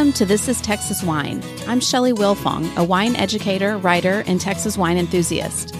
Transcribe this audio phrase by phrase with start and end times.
[0.00, 1.42] Welcome to This is Texas Wine.
[1.68, 5.76] I'm Shelley Wilfong, a wine educator, writer, and Texas wine enthusiast.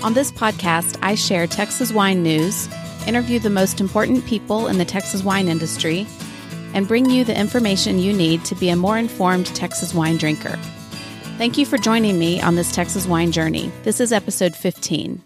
[0.00, 2.68] On this podcast, I share Texas wine news,
[3.08, 6.06] interview the most important people in the Texas wine industry,
[6.72, 10.56] and bring you the information you need to be a more informed Texas wine drinker.
[11.36, 13.72] Thank you for joining me on this Texas wine journey.
[13.82, 15.20] This is episode 15.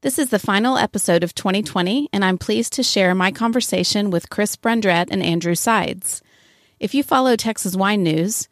[0.00, 4.30] This is the final episode of 2020, and I'm pleased to share my conversation with
[4.30, 6.22] Chris Brundrett and Andrew Sides.
[6.80, 8.48] If you follow Texas wine news,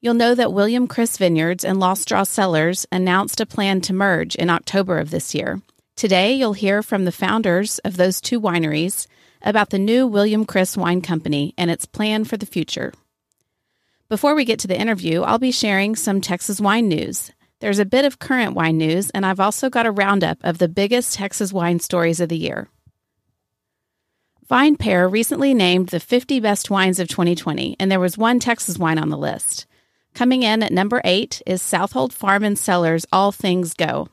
[0.00, 4.34] you'll know that William Chris Vineyards and Lost Draw Cellars announced a plan to merge
[4.34, 5.60] in October of this year.
[5.94, 9.06] Today, you'll hear from the founders of those two wineries
[9.42, 12.94] about the new William Chris Wine Company and its plan for the future.
[14.08, 17.30] Before we get to the interview, I'll be sharing some Texas wine news.
[17.60, 20.68] There's a bit of current wine news, and I've also got a roundup of the
[20.68, 22.70] biggest Texas wine stories of the year.
[24.50, 28.96] VinePair recently named the 50 best wines of 2020, and there was one Texas wine
[28.96, 29.66] on the list.
[30.14, 34.08] Coming in at number eight is Southold Farm and Cellars All Things Go.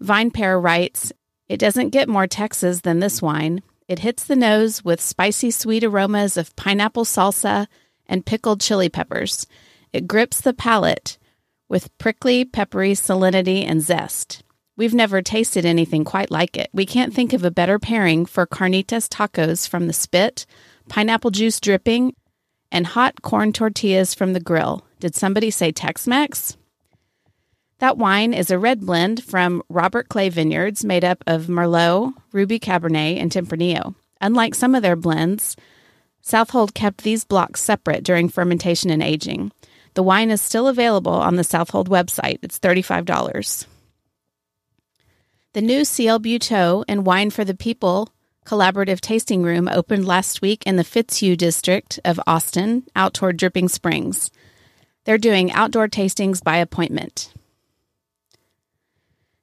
[0.00, 1.12] VinePair writes,
[1.48, 3.60] It doesn't get more Texas than this wine.
[3.88, 7.66] It hits the nose with spicy sweet aromas of pineapple salsa
[8.06, 9.48] and pickled chili peppers.
[9.92, 11.18] It grips the palate
[11.68, 14.41] with prickly, peppery salinity and zest.
[14.76, 16.70] We've never tasted anything quite like it.
[16.72, 20.46] We can't think of a better pairing for carnitas tacos from the spit,
[20.88, 22.14] pineapple juice dripping,
[22.70, 24.84] and hot corn tortillas from the grill.
[24.98, 26.56] Did somebody say Tex Mex?
[27.80, 32.58] That wine is a red blend from Robert Clay Vineyards made up of Merlot, Ruby
[32.58, 33.94] Cabernet, and Tempranillo.
[34.20, 35.56] Unlike some of their blends,
[36.22, 39.52] Southold kept these blocks separate during fermentation and aging.
[39.94, 42.38] The wine is still available on the Southold website.
[42.40, 43.66] It's $35.
[45.54, 46.18] The new C.L.
[46.18, 48.08] Butaud and Wine for the People
[48.46, 53.68] collaborative tasting room opened last week in the Fitzhugh district of Austin, out toward Dripping
[53.68, 54.30] Springs.
[55.04, 57.34] They're doing outdoor tastings by appointment.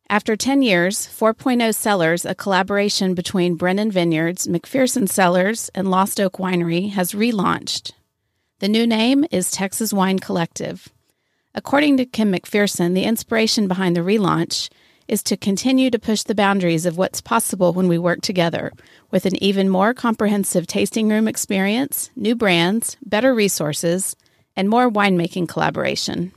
[0.09, 6.37] After 10 years, 4.0 Cellars, a collaboration between Brennan Vineyards, McPherson Cellars, and Lost Oak
[6.37, 7.91] Winery, has relaunched.
[8.57, 10.89] The new name is Texas Wine Collective.
[11.53, 14.69] According to Kim McPherson, the inspiration behind the relaunch
[15.09, 18.71] is to continue to push the boundaries of what's possible when we work together
[19.09, 24.15] with an even more comprehensive tasting room experience, new brands, better resources,
[24.55, 26.31] and more winemaking collaboration.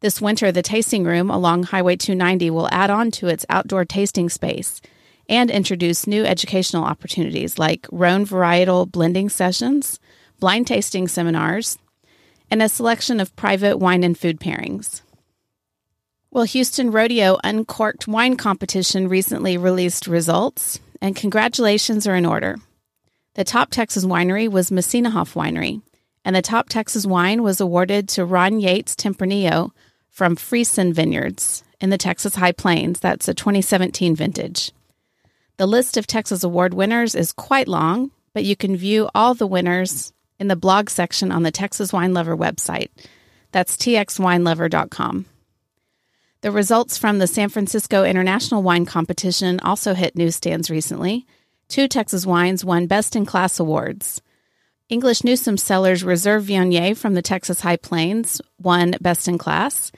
[0.00, 4.28] This winter, the tasting room along Highway 290 will add on to its outdoor tasting
[4.28, 4.80] space
[5.28, 9.98] and introduce new educational opportunities like Rhone varietal blending sessions,
[10.38, 11.76] blind tasting seminars,
[12.52, 15.02] and a selection of private wine and food pairings.
[16.30, 22.58] Well, Houston Rodeo Uncorked Wine Competition recently released results, and congratulations are in order.
[23.34, 25.80] The top Texas winery was Messina Hof Winery,
[26.26, 29.70] and the top Texas wine was awarded to Ron Yates Tempranillo
[30.10, 33.00] from Friesen Vineyards in the Texas High Plains.
[33.00, 34.72] That's a 2017 vintage.
[35.56, 39.46] The list of Texas Award winners is quite long, but you can view all the
[39.46, 42.90] winners in the blog section on the Texas Wine Lover website.
[43.50, 45.24] That's txwinelover.com.
[46.40, 51.26] The results from the San Francisco International Wine Competition also hit newsstands recently.
[51.68, 54.22] Two Texas wines won Best in Class awards.
[54.88, 59.90] English Newsom Cellars Reserve Viognier from the Texas High Plains won Best in Class,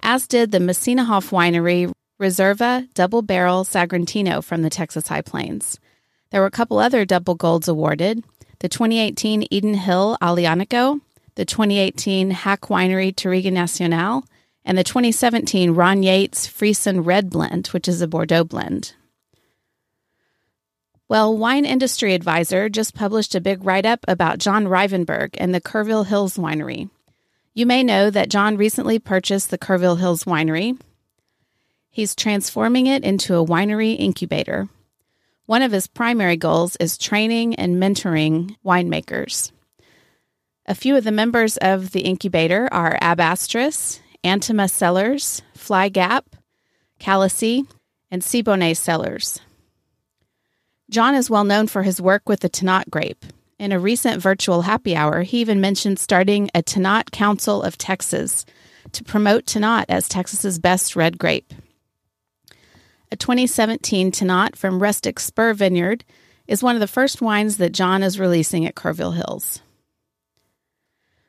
[0.00, 5.80] as did the Messina Hof Winery Reserva Double Barrel Sagrantino from the Texas High Plains.
[6.30, 8.22] There were a couple other double golds awarded
[8.60, 11.00] the 2018 Eden Hill Aglianico,
[11.34, 14.24] the 2018 Haak Winery Touriga Nacional,
[14.68, 18.92] and the 2017 Ron Yates Friesen Red Blend, which is a Bordeaux blend.
[21.08, 25.60] Well, Wine Industry Advisor just published a big write up about John Rivenberg and the
[25.62, 26.90] Kerrville Hills Winery.
[27.54, 30.78] You may know that John recently purchased the Kerrville Hills Winery.
[31.88, 34.68] He's transforming it into a winery incubator.
[35.46, 39.50] One of his primary goals is training and mentoring winemakers.
[40.66, 46.36] A few of the members of the incubator are Ab Astris, Antima Cellars, Fly Gap,
[46.98, 47.66] Calici,
[48.10, 49.40] and Siboney Cellars.
[50.90, 53.24] John is well known for his work with the Tannat grape.
[53.58, 58.44] In a recent virtual happy hour, he even mentioned starting a Tannat Council of Texas
[58.92, 61.52] to promote Tannat as Texas's best red grape.
[63.12, 66.04] A 2017 Tannat from Rustic Spur Vineyard
[66.46, 69.60] is one of the first wines that John is releasing at Kerrville Hills.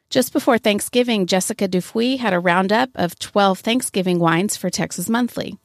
[0.09, 5.55] Just before Thanksgiving, Jessica Dupuis had a roundup of 12 Thanksgiving wines for Texas Monthly.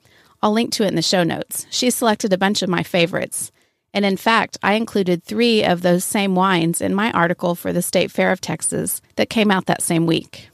[0.42, 1.66] I'll link to it in the show notes.
[1.70, 3.50] She selected a bunch of my favorites,
[3.94, 7.80] And in fact, I included three of those same wines in my article for the
[7.80, 10.50] State Fair of Texas that came out that same week.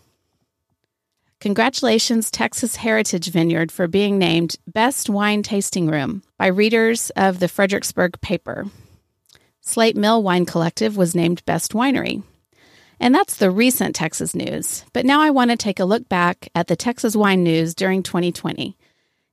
[1.41, 7.49] Congratulations, Texas Heritage Vineyard, for being named Best Wine Tasting Room by readers of the
[7.49, 8.67] Fredericksburg paper.
[9.63, 12.23] Slate Mill Wine Collective was named Best Winery.
[13.00, 14.85] And that's the recent Texas news.
[14.93, 18.02] But now I want to take a look back at the Texas wine news during
[18.02, 18.76] 2020.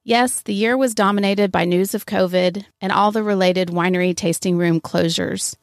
[0.05, 4.57] Yes, the year was dominated by news of COVID and all the related winery tasting
[4.57, 5.57] room closures.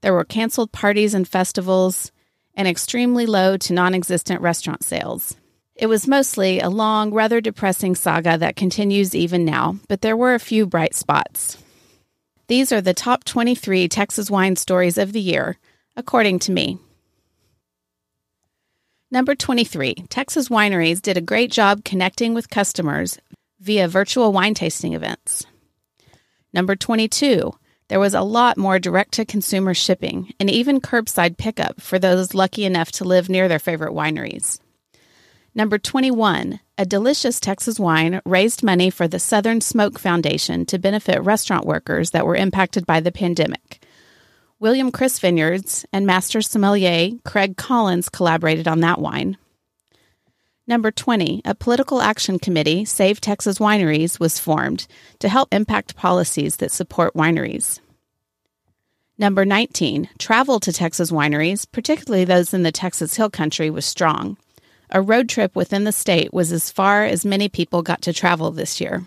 [0.00, 2.12] There were canceled parties and festivals
[2.54, 5.36] and extremely low to non existent restaurant sales.
[5.74, 10.34] It was mostly a long, rather depressing saga that continues even now, but there were
[10.34, 11.58] a few bright spots.
[12.46, 15.58] These are the top 23 Texas wine stories of the year,
[15.96, 16.78] according to me.
[19.12, 23.18] Number 23 Texas wineries did a great job connecting with customers
[23.58, 25.44] via virtual wine tasting events.
[26.52, 27.52] Number 22
[27.88, 32.34] there was a lot more direct to consumer shipping and even curbside pickup for those
[32.34, 34.60] lucky enough to live near their favorite wineries.
[35.56, 41.20] Number 21, a delicious Texas wine raised money for the Southern Smoke Foundation to benefit
[41.24, 43.69] restaurant workers that were impacted by the pandemic.
[44.60, 49.38] William Chris Vineyards and master sommelier Craig Collins collaborated on that wine.
[50.66, 54.86] Number 20, a political action committee, Save Texas Wineries, was formed
[55.20, 57.80] to help impact policies that support wineries.
[59.16, 64.36] Number 19, travel to Texas wineries, particularly those in the Texas Hill Country, was strong.
[64.90, 68.50] A road trip within the state was as far as many people got to travel
[68.50, 69.04] this year.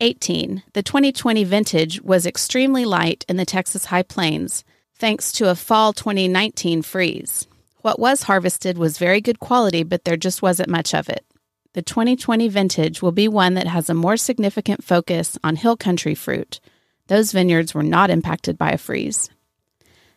[0.00, 0.62] 18.
[0.74, 4.62] The 2020 vintage was extremely light in the Texas High Plains,
[4.94, 7.46] thanks to a fall 2019 freeze.
[7.80, 11.24] What was harvested was very good quality, but there just wasn't much of it.
[11.72, 16.14] The 2020 vintage will be one that has a more significant focus on hill country
[16.14, 16.60] fruit.
[17.06, 19.30] Those vineyards were not impacted by a freeze.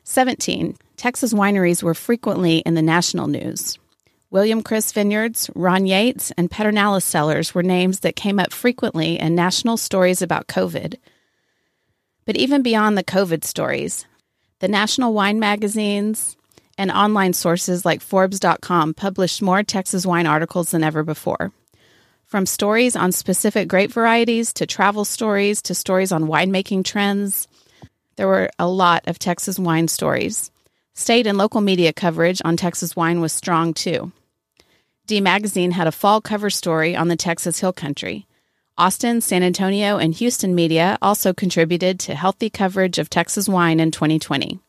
[0.04, 0.76] 17.
[0.98, 3.79] Texas wineries were frequently in the national news.
[4.32, 9.34] William Chris Vineyards, Ron Yates, and Pedernales Cellars were names that came up frequently in
[9.34, 10.98] national stories about COVID.
[12.26, 14.06] But even beyond the COVID stories,
[14.60, 16.38] the national wine magazines
[16.78, 21.52] and online sources like Forbes.com published more Texas wine articles than ever before.
[22.26, 27.48] From stories on specific grape varieties to travel stories to stories on winemaking trends,
[28.16, 30.52] there were a lot of Texas wine stories.
[30.94, 34.12] State and local media coverage on Texas wine was strong too.
[35.10, 38.28] D Magazine had a fall cover story on the Texas Hill Country.
[38.78, 43.90] Austin, San Antonio, and Houston media also contributed to healthy coverage of Texas wine in
[43.90, 44.60] 2020.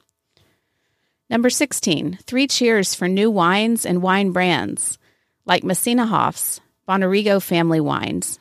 [1.28, 4.96] Number 16, three cheers for new wines and wine brands
[5.44, 8.38] like Messina Hof's, Bonarrigo family wines,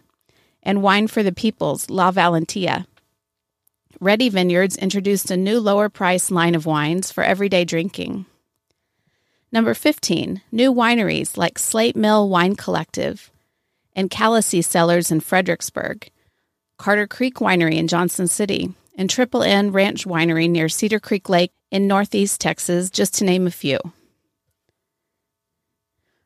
[0.63, 2.85] and Wine for the Peoples, La Valentia.
[3.99, 8.25] Reddy Vineyards introduced a new lower price line of wines for everyday drinking.
[9.51, 13.31] Number 15, new wineries like Slate Mill Wine Collective
[13.95, 16.09] and Calici Cellars in Fredericksburg,
[16.77, 21.51] Carter Creek Winery in Johnson City, and Triple N Ranch Winery near Cedar Creek Lake
[21.71, 23.79] in Northeast Texas, just to name a few.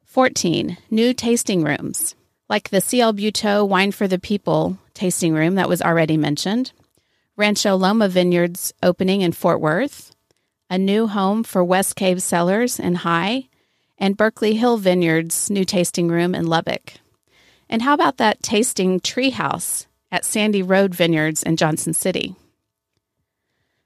[0.04, 0.78] 14.
[0.92, 2.16] New tasting rooms,
[2.50, 6.72] like the CL Butaud Wine for the People tasting room that was already mentioned,
[7.38, 10.13] Rancho Loma Vineyards opening in Fort Worth,
[10.74, 13.48] a new home for West Cave Cellars in Hye,
[14.00, 16.94] and Berkeley Hill Vineyards new tasting room in Lubbock.
[17.70, 22.36] And how about that tasting treehouse at Sandy Road Vineyards in Johnson City?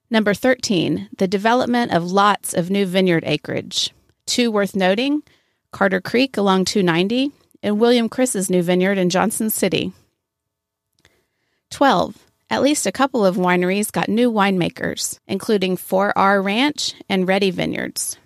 [0.10, 3.94] Number 13, the development of lots of new vineyard acreage.
[4.26, 5.24] Two worth noting
[5.72, 9.92] Carter Creek along 290 and William Chris's new vineyard in Johnson City.
[11.70, 12.16] 12,
[12.50, 18.18] at least a couple of wineries got new winemakers, including 4R Ranch and Reddy Vineyards.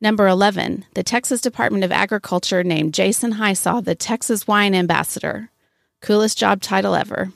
[0.00, 5.50] Number 11, the Texas Department of Agriculture named Jason Hisaw the Texas Wine Ambassador.
[6.00, 7.32] Coolest job title ever.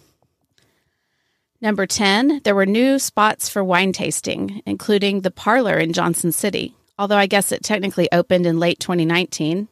[1.62, 6.74] Number 10, there were new spots for wine tasting, including the Parlor in Johnson City,
[6.98, 9.68] although I guess it technically opened in late 2019,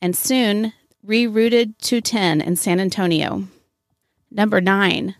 [0.00, 0.72] and soon
[1.06, 3.44] rerouted 210 in San Antonio.
[4.30, 5.16] Number nine,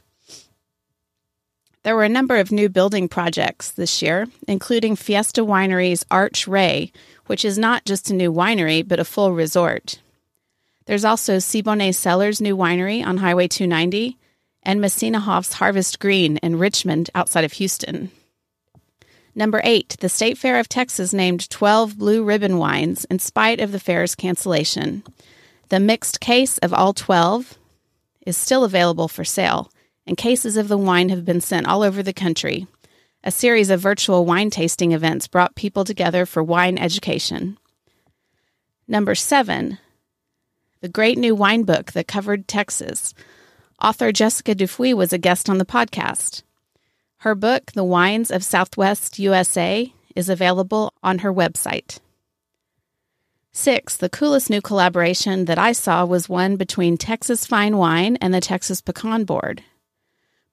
[1.83, 6.93] there were a number of new building projects this year, including Fiesta Winery's Arch Ray,
[7.27, 10.01] which is not just a new winery, but a full resort.
[10.87, 14.19] There's also Siboney Cellars New Winery on Highway 290
[14.63, 18.11] and Messina Hof's Harvest Green in Richmond outside of Houston.
[19.35, 23.73] Number eight, the State Fair of Texas named 12 blue ribbon wines in spite of
[23.73, 25.03] the fair's cancellation.
[25.69, 27.57] The mixed case of all 12
[28.31, 29.71] is still available for sale,
[30.07, 32.67] and cases of the wine have been sent all over the country.
[33.23, 37.59] A series of virtual wine tasting events brought people together for wine education.
[38.89, 39.79] Number seven,
[40.81, 43.13] the great new wine book that covered Texas.
[43.83, 46.43] Author Jessica Dupuis was a guest on the podcast.
[47.19, 51.99] Her book, The Wines of Southwest USA, is available on her website.
[53.53, 58.33] Six, the coolest new collaboration that I saw was one between Texas Fine Wine and
[58.33, 59.65] the Texas Pecan Board.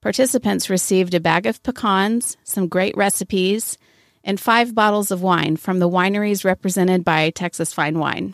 [0.02, 3.78] Participants received a bag of pecans, some great recipes,
[4.24, 8.34] and five bottles of wine from the wineries represented by Texas Fine Wine.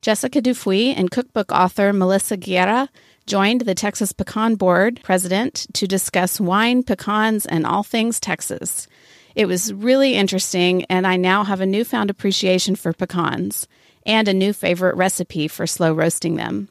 [0.00, 2.88] Jessica Dupuis and cookbook author Melissa Guerra
[3.26, 8.86] joined the Texas Pecan Board president to discuss wine, pecans, and all things Texas.
[9.34, 13.66] It was really interesting, and I now have a newfound appreciation for pecans
[14.04, 16.68] and a new favorite recipe for slow roasting them.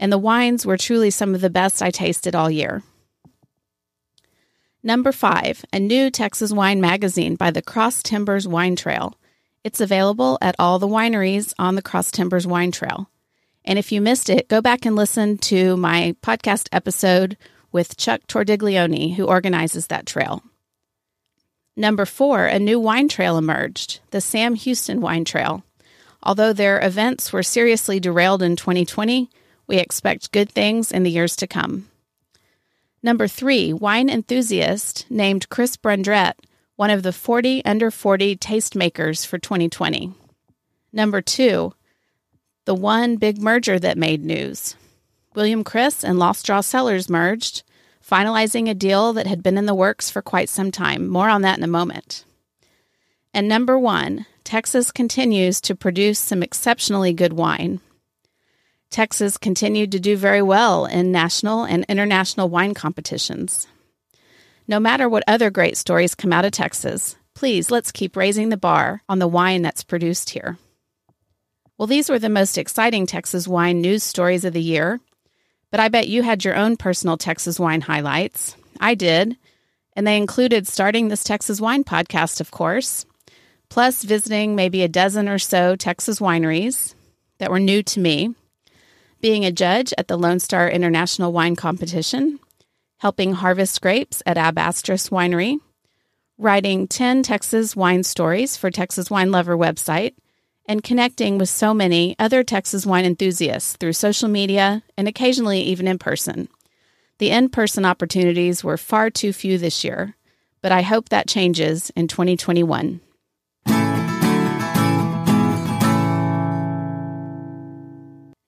[0.00, 2.82] And the wines were truly some of the best I tasted all year.
[4.82, 9.14] Number five, a new Texas wine magazine by the Cross Timbers Wine Trail.
[9.64, 13.10] It's available at all the wineries on the Cross Timbers Wine Trail.
[13.64, 17.36] And if you missed it, go back and listen to my podcast episode
[17.72, 20.42] with Chuck Tordiglione, who organizes that trail.
[21.78, 25.62] Number four, a new wine trail emerged, the Sam Houston Wine Trail.
[26.24, 29.30] Although their events were seriously derailed in 2020,
[29.68, 31.88] we expect good things in the years to come.
[33.00, 36.32] Number three, wine enthusiast named Chris Brundrett
[36.74, 40.12] one of the 40 under 40 tastemakers for 2020.
[40.92, 41.74] Number two,
[42.64, 44.74] the one big merger that made news.
[45.36, 47.62] William Chris and Lost Draw Cellars merged,
[48.08, 51.08] finalizing a deal that had been in the works for quite some time.
[51.08, 52.24] More on that in a moment.
[53.34, 57.80] And number one, Texas continues to produce some exceptionally good wine.
[58.90, 63.66] Texas continued to do very well in national and international wine competitions.
[64.66, 68.56] No matter what other great stories come out of Texas, please let's keep raising the
[68.56, 70.56] bar on the wine that's produced here.
[71.76, 75.00] Well, these were the most exciting Texas wine news stories of the year.
[75.70, 78.56] But I bet you had your own personal Texas wine highlights.
[78.80, 79.36] I did.
[79.94, 83.04] And they included starting this Texas wine podcast, of course,
[83.68, 86.94] plus visiting maybe a dozen or so Texas wineries
[87.38, 88.34] that were new to me,
[89.20, 92.38] being a judge at the Lone Star International Wine Competition,
[92.98, 95.58] helping harvest grapes at Ab Astris Winery,
[96.38, 100.14] writing 10 Texas wine stories for Texas Wine Lover website,
[100.68, 105.88] and connecting with so many other Texas wine enthusiasts through social media and occasionally even
[105.88, 106.48] in person.
[107.18, 110.14] The in person opportunities were far too few this year,
[110.60, 113.00] but I hope that changes in 2021.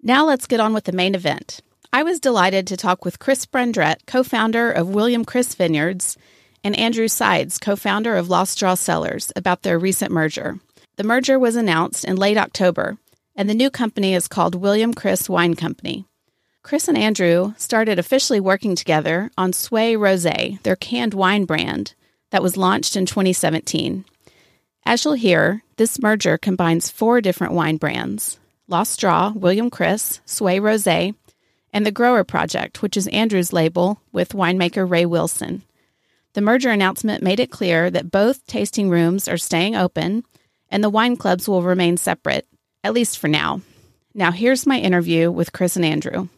[0.02, 1.60] Now let's get on with the main event.
[1.92, 6.16] I was delighted to talk with Chris Brundrett, co founder of William Chris Vineyards,
[6.62, 10.60] and Andrew Sides, co founder of Lost Draw Cellars, about their recent merger.
[11.00, 12.98] The merger was announced in late October,
[13.34, 16.04] and the new company is called William Chris Wine Company.
[16.62, 21.94] Chris and Andrew started officially working together on Sway Rosé, their canned wine brand
[22.32, 24.04] that was launched in 2017.
[24.84, 28.38] As you'll hear, this merger combines four different wine brands
[28.68, 31.14] Lost Draw, William Chris, Sway Rosé,
[31.72, 35.62] and the Grower Project, which is Andrew's label with winemaker Ray Wilson.
[36.34, 40.24] The merger announcement made it clear that both tasting rooms are staying open
[40.70, 42.46] and the wine clubs will remain separate,
[42.84, 43.60] at least for now.
[44.14, 46.28] Now, here's my interview with Chris and Andrew.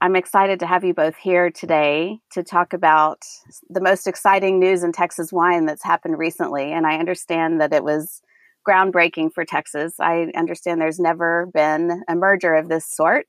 [0.00, 3.24] I'm excited to have you both here today to talk about
[3.68, 6.72] the most exciting news in Texas wine that's happened recently.
[6.72, 8.20] And I understand that it was
[8.66, 9.94] groundbreaking for Texas.
[10.00, 13.26] I understand there's never been a merger of this sort.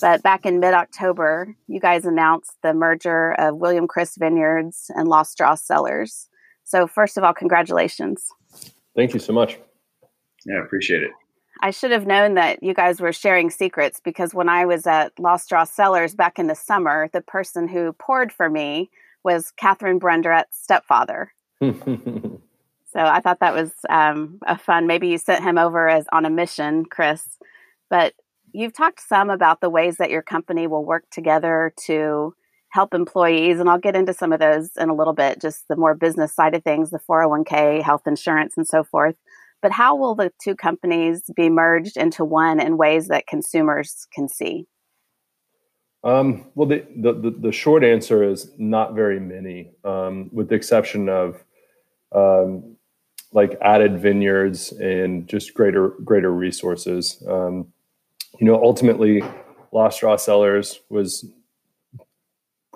[0.00, 5.08] But back in mid October, you guys announced the merger of William Chris Vineyards and
[5.08, 6.28] Lost Draw Cellars.
[6.64, 8.28] So, first of all, congratulations.
[8.98, 9.56] Thank you so much.
[10.44, 11.12] Yeah, I appreciate it.
[11.62, 15.16] I should have known that you guys were sharing secrets because when I was at
[15.20, 18.90] Lost Draw Cellars back in the summer, the person who poured for me
[19.22, 21.32] was Catherine Brundrett's stepfather.
[21.60, 21.70] so
[22.96, 24.88] I thought that was um, a fun.
[24.88, 27.38] Maybe you sent him over as on a mission, Chris.
[27.88, 28.14] But
[28.52, 32.34] you've talked some about the ways that your company will work together to
[32.78, 35.74] help employees and i'll get into some of those in a little bit just the
[35.74, 39.16] more business side of things the 401k health insurance and so forth.
[39.60, 44.28] But how will the two companies be merged into one in ways that consumers can
[44.28, 44.66] see?
[46.04, 51.08] Um, well the, the, the, short answer is not very many um, with the exception
[51.08, 51.42] of
[52.14, 52.76] um,
[53.32, 57.20] like added vineyards and just greater greater resources.
[57.26, 57.72] Um,
[58.38, 59.24] you know ultimately
[59.72, 61.24] lost Draw cellars was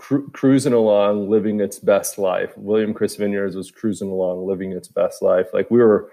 [0.03, 2.53] cru- cruising along, living its best life.
[2.57, 5.47] William Chris Vineyards was cruising along, living its best life.
[5.53, 6.11] Like we were,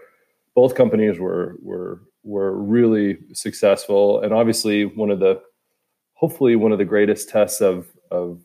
[0.56, 5.42] both companies were were were really successful, and obviously one of the,
[6.14, 8.40] hopefully one of the greatest tests of of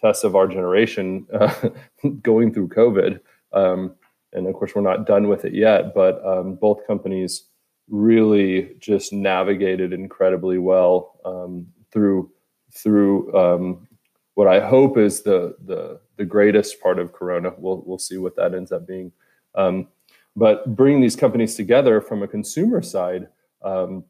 [0.00, 1.70] tests of our generation, uh,
[2.22, 3.20] going through COVID.
[3.52, 3.96] Um,
[4.32, 7.48] and of course, we're not done with it yet, but um, both companies
[7.88, 12.30] really just navigated incredibly well um, through
[12.72, 13.86] through um,
[14.34, 17.52] what I hope is the the the greatest part of Corona.
[17.56, 19.12] We'll we'll see what that ends up being.
[19.54, 19.88] Um,
[20.36, 23.28] but bringing these companies together from a consumer side,
[23.62, 24.04] um,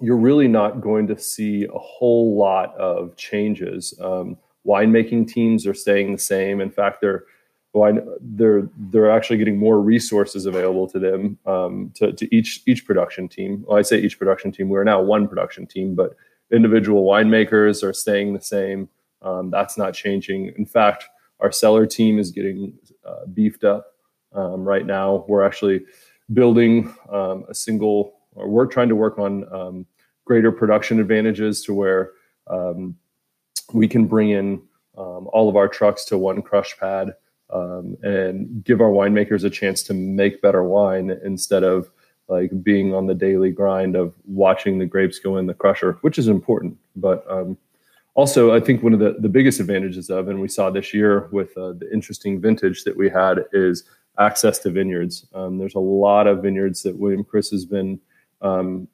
[0.00, 3.94] you're really not going to see a whole lot of changes.
[4.00, 6.60] Um, winemaking teams are staying the same.
[6.60, 7.24] In fact, they're
[7.72, 12.86] wine, they're they're actually getting more resources available to them um, to, to each each
[12.86, 13.64] production team.
[13.66, 14.68] Well, I say each production team.
[14.68, 16.16] We're now one production team, but
[16.52, 18.88] individual winemakers are staying the same.
[19.22, 20.52] Um, that's not changing.
[20.56, 21.04] In fact,
[21.40, 22.74] our cellar team is getting
[23.06, 23.94] uh, beefed up
[24.32, 25.24] um, right now.
[25.28, 25.84] We're actually
[26.32, 29.86] building um, a single, or we're trying to work on um,
[30.24, 32.12] greater production advantages to where
[32.48, 32.96] um,
[33.72, 34.62] we can bring in
[34.96, 37.14] um, all of our trucks to one crush pad
[38.02, 41.90] and give our winemakers a chance to make better wine instead of
[42.28, 46.18] like being on the daily grind of watching the grapes go in the crusher, which
[46.18, 46.76] is important.
[46.96, 47.24] But
[48.14, 51.28] also, I think one of the, the biggest advantages of, and we saw this year
[51.32, 53.84] with uh, the interesting vintage that we had, is
[54.18, 55.26] access to vineyards.
[55.34, 57.98] Um, there's a lot of vineyards that William Chris has been
[58.42, 58.86] um,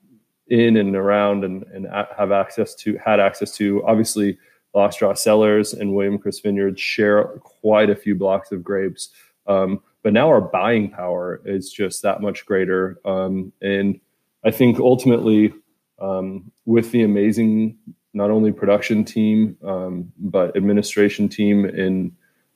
[0.46, 3.84] in and around and, and have access to, had access to.
[3.84, 4.38] Obviously,
[4.74, 9.10] Lost Cellars and William Chris Vineyards share quite a few blocks of grapes.
[9.46, 13.00] Um, but now our buying power is just that much greater.
[13.04, 13.98] Um, and
[14.44, 15.52] I think ultimately,
[16.00, 17.76] um, with the amazing
[18.14, 22.12] not only production team um, but administration team and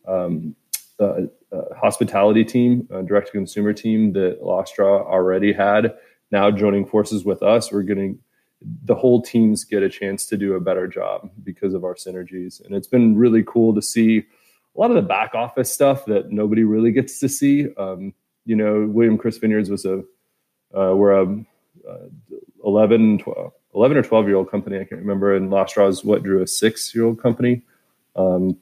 [0.06, 0.56] um,
[0.98, 5.94] uh, uh, hospitality team, uh, direct to consumer team that Lost Draw already had,
[6.30, 8.18] now joining forces with us, we're getting
[8.84, 12.64] the whole teams get a chance to do a better job because of our synergies,
[12.64, 16.30] and it's been really cool to see a lot of the back office stuff that
[16.30, 17.66] nobody really gets to see.
[17.76, 18.14] Um,
[18.46, 19.98] you know, William Chris Vineyards was a
[20.74, 21.24] uh, we're a
[21.86, 22.08] uh,
[22.64, 24.76] 11, 12, 11 or 12 year old company.
[24.76, 25.34] I can't remember.
[25.34, 27.62] And Lost Draw is what drew a six year old company.
[28.16, 28.56] Um,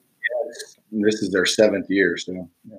[0.92, 2.16] this is their seventh year.
[2.16, 2.78] So, yeah.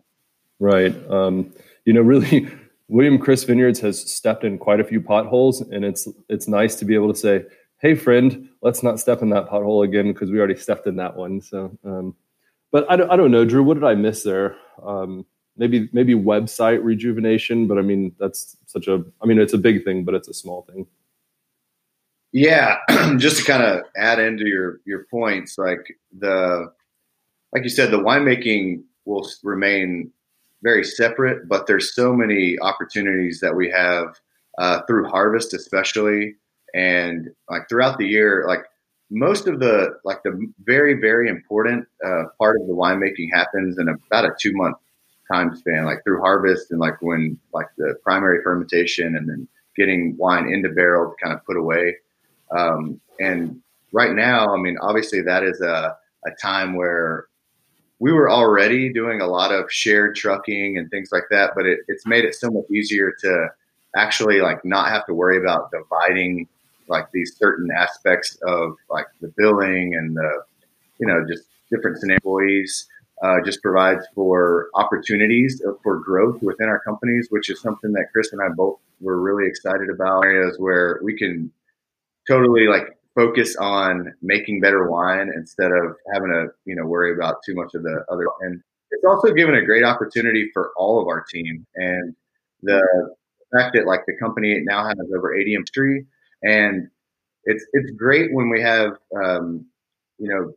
[0.60, 0.96] right.
[1.10, 1.54] Um,
[1.86, 2.50] you know, really,
[2.88, 6.86] William Chris Vineyards has stepped in quite a few potholes, and it's it's nice to
[6.86, 7.46] be able to say,
[7.80, 11.16] "Hey, friend, let's not step in that pothole again because we already stepped in that
[11.16, 12.16] one." So, um,
[12.72, 13.64] but I don't, I don't know, Drew.
[13.64, 14.58] What did I miss there?
[14.84, 15.26] Um,
[15.58, 19.04] maybe maybe website rejuvenation, but I mean that's such a.
[19.22, 20.86] I mean it's a big thing, but it's a small thing.
[22.34, 22.78] Yeah,
[23.18, 26.72] just to kind of add into your your points, like the
[27.54, 30.12] like you said, the winemaking will remain
[30.64, 34.16] very separate, but there's so many opportunities that we have
[34.60, 36.36] uh, through harvest, especially,
[36.76, 38.66] and like throughout the year, like
[39.12, 43.90] most of the like the very very important uh, part of the winemaking happens in
[43.90, 44.78] about a two month
[45.32, 50.18] time span, like through harvest and like when like the primary fermentation and then getting
[50.18, 51.96] wine into barrel to kind of put away.
[52.56, 53.62] Um, and
[53.92, 57.28] right now, I mean, obviously that is a, a time where
[58.00, 61.80] we were already doing a lot of shared trucking and things like that, but it,
[61.88, 63.48] it's made it so much easier to
[63.96, 66.48] actually like not have to worry about dividing
[66.88, 70.44] like these certain aspects of like the billing and the
[71.00, 72.88] you know just different employees
[73.24, 78.34] uh, just provides for opportunities for growth within our companies, which is something that Chris
[78.34, 80.26] and I both were really excited about.
[80.26, 81.52] Areas where we can
[82.32, 87.38] totally like focus on making better wine instead of having to you know worry about
[87.46, 88.28] too much of the other.
[88.42, 92.16] And it's also given a great opportunity for all of our team and
[92.64, 92.82] the
[93.56, 96.06] fact that like the company now has over 80 industry
[96.44, 96.88] and
[97.46, 99.66] it's it's great when we have um,
[100.20, 100.54] you know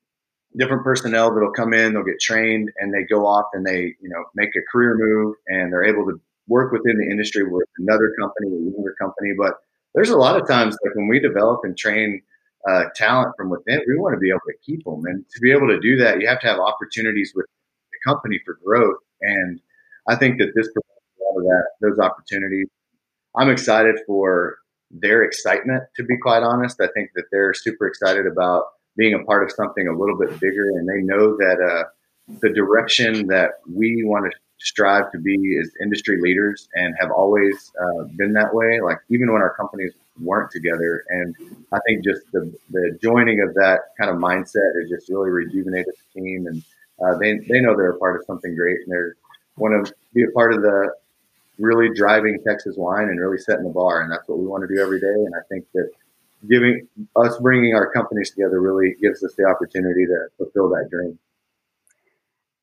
[0.56, 4.08] different personnel that'll come in, they'll get trained, and they go off and they you
[4.08, 8.12] know make a career move, and they're able to work within the industry with another
[8.20, 9.32] company, a younger company.
[9.36, 9.54] But
[9.94, 12.20] there's a lot of times like when we develop and train
[12.68, 15.52] uh, talent from within, we want to be able to keep them, and to be
[15.52, 17.46] able to do that, you have to have opportunities with
[17.92, 18.96] the company for growth.
[19.20, 19.60] And
[20.08, 22.66] I think that this provides a lot of that, those opportunities.
[23.36, 24.58] I'm excited for
[24.90, 26.80] their excitement, to be quite honest.
[26.80, 28.64] I think that they're super excited about
[28.96, 31.84] being a part of something a little bit bigger, and they know that uh,
[32.40, 37.72] the direction that we want to strive to be as industry leaders and have always
[37.80, 38.80] uh, been that way.
[38.80, 41.04] Like even when our companies weren't together.
[41.08, 41.34] And
[41.72, 45.92] I think just the, the joining of that kind of mindset has just really rejuvenated
[46.14, 46.46] the team.
[46.46, 46.62] And
[47.04, 49.14] uh, they, they know they're a part of something great and they're
[49.56, 50.92] want to be a part of the
[51.58, 54.02] really driving Texas wine and really setting the bar.
[54.02, 55.06] And that's what we want to do every day.
[55.06, 55.90] And I think that
[56.48, 61.18] giving us bringing our companies together really gives us the opportunity to fulfill that dream.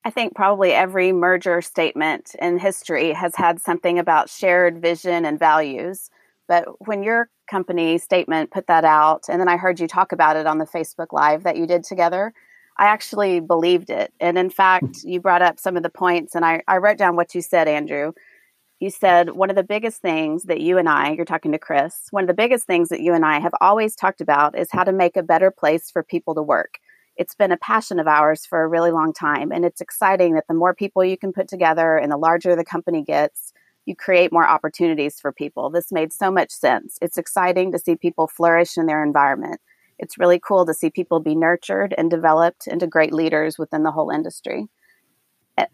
[0.04, 5.38] I think probably every merger statement in history has had something about shared vision and
[5.38, 6.10] values.
[6.48, 10.38] But when your company statement put that out, and then I heard you talk about
[10.38, 12.34] it on the Facebook Live that you did together,
[12.78, 14.12] I actually believed it.
[14.20, 15.10] And in fact, hmm.
[15.10, 17.68] you brought up some of the points, and I, I wrote down what you said,
[17.68, 18.14] Andrew.
[18.80, 22.08] You said one of the biggest things that you and I, you're talking to Chris,
[22.10, 24.84] one of the biggest things that you and I have always talked about is how
[24.84, 26.80] to make a better place for people to work
[27.22, 29.52] it's been a passion of ours for a really long time.
[29.52, 32.66] And it's exciting that the more people you can put together and the larger the
[32.66, 33.54] company gets,
[33.86, 35.70] you create more opportunities for people.
[35.70, 36.98] This made so much sense.
[37.00, 39.62] It's exciting to see people flourish in their environment.
[40.00, 43.92] It's really cool to see people be nurtured and developed into great leaders within the
[43.92, 44.68] whole industry.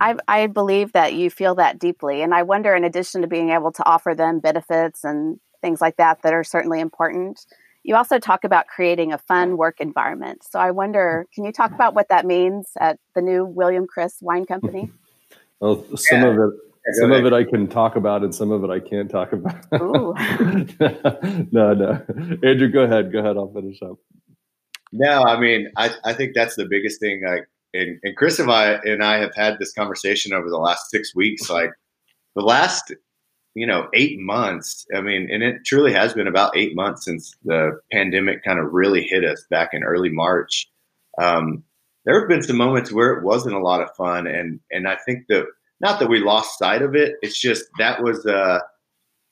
[0.02, 2.24] I, I believe that you feel that deeply.
[2.24, 5.96] And I wonder, in addition to being able to offer them benefits and things like
[5.96, 7.46] that that are certainly important,
[7.88, 10.44] you also talk about creating a fun work environment.
[10.44, 11.34] So I wonder, mm-hmm.
[11.34, 14.54] can you talk about what that means at the new William Chris Wine mm-hmm.
[14.54, 14.92] Company?
[15.62, 16.28] Well, some yeah.
[16.28, 16.54] of it
[16.94, 19.56] some of it I can talk about and some of it I can't talk about.
[21.52, 22.06] no, no.
[22.44, 23.12] Andrew, go ahead.
[23.12, 23.36] Go ahead.
[23.36, 23.98] I'll finish up.
[24.94, 27.24] No, I mean, I, I think that's the biggest thing.
[27.26, 30.90] Like, and, and Chris and I and I have had this conversation over the last
[30.90, 31.44] six weeks.
[31.44, 31.54] Mm-hmm.
[31.54, 31.72] Like
[32.36, 32.94] the last
[33.56, 34.86] you know, eight months.
[34.96, 38.74] I mean, and it truly has been about eight months since the pandemic kind of
[38.74, 40.70] really hit us back in early March.
[41.18, 41.64] Um,
[42.06, 44.96] there have been some moments where it wasn't a lot of fun, and and I
[44.96, 45.46] think that
[45.80, 47.16] not that we lost sight of it.
[47.22, 48.60] It's just that was uh,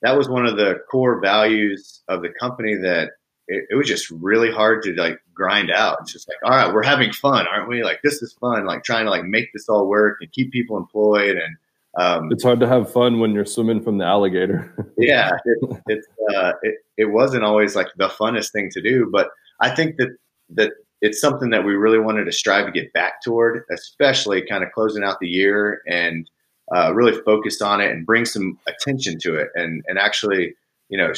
[0.02, 3.10] that was one of the core values of the company that
[3.48, 5.98] it, it was just really hard to like grind out.
[6.02, 7.82] It's just like, all right, we're having fun, aren't we?
[7.82, 10.76] Like this is fun, like trying to like make this all work and keep people
[10.76, 11.56] employed and
[11.96, 14.74] um, it's hard to have fun when you're swimming from the alligator.
[14.98, 19.30] yeah, it, it's uh, it, it wasn't always like the funnest thing to do, but
[19.60, 20.16] I think that
[20.50, 24.62] that it's something that we really wanted to strive to get back toward, especially kind
[24.62, 26.28] of closing out the year and
[26.74, 30.54] uh, really focus on it and bring some attention to it, and and actually,
[30.90, 31.12] you know,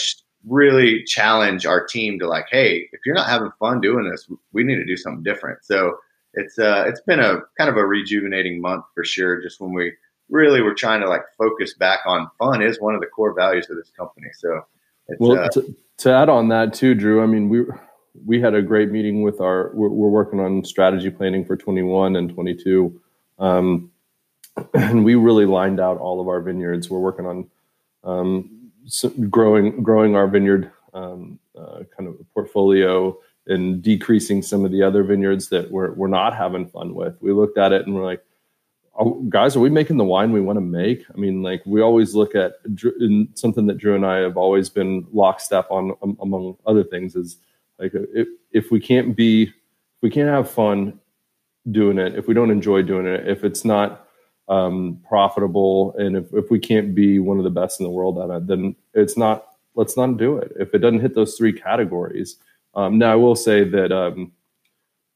[0.46, 4.62] really challenge our team to like, hey, if you're not having fun doing this, we
[4.62, 5.58] need to do something different.
[5.64, 5.96] So
[6.34, 9.42] it's uh, it's been a kind of a rejuvenating month for sure.
[9.42, 9.92] Just when we
[10.30, 13.68] really we're trying to like focus back on fun is one of the core values
[13.70, 14.28] of this company.
[14.38, 14.62] So,
[15.18, 17.22] well, uh, to, to, add on that too, Drew.
[17.22, 17.64] I mean, we
[18.26, 19.70] we had a great meeting with our.
[19.74, 23.00] We're, we're working on strategy planning for 21 and 22,
[23.38, 23.90] um,
[24.74, 26.90] and we really lined out all of our vineyards.
[26.90, 27.50] We're working on
[28.04, 28.70] um,
[29.30, 35.02] growing growing our vineyard um, uh, kind of portfolio and decreasing some of the other
[35.02, 37.16] vineyards that we're we're not having fun with.
[37.20, 38.22] We looked at it and we're like
[39.28, 41.04] guys, are we making the wine we want to make?
[41.14, 42.54] I mean, like we always look at
[43.34, 47.38] something that Drew and I have always been lockstep on, um, among other things, is
[47.78, 50.98] like if if we can't be, if we can't have fun
[51.70, 54.08] doing it, if we don't enjoy doing it, if it's not
[54.48, 58.18] um, profitable, and if if we can't be one of the best in the world
[58.18, 59.44] at it, then it's not.
[59.74, 60.52] Let's not do it.
[60.58, 62.38] If it doesn't hit those three categories.
[62.74, 63.92] Um, now, I will say that.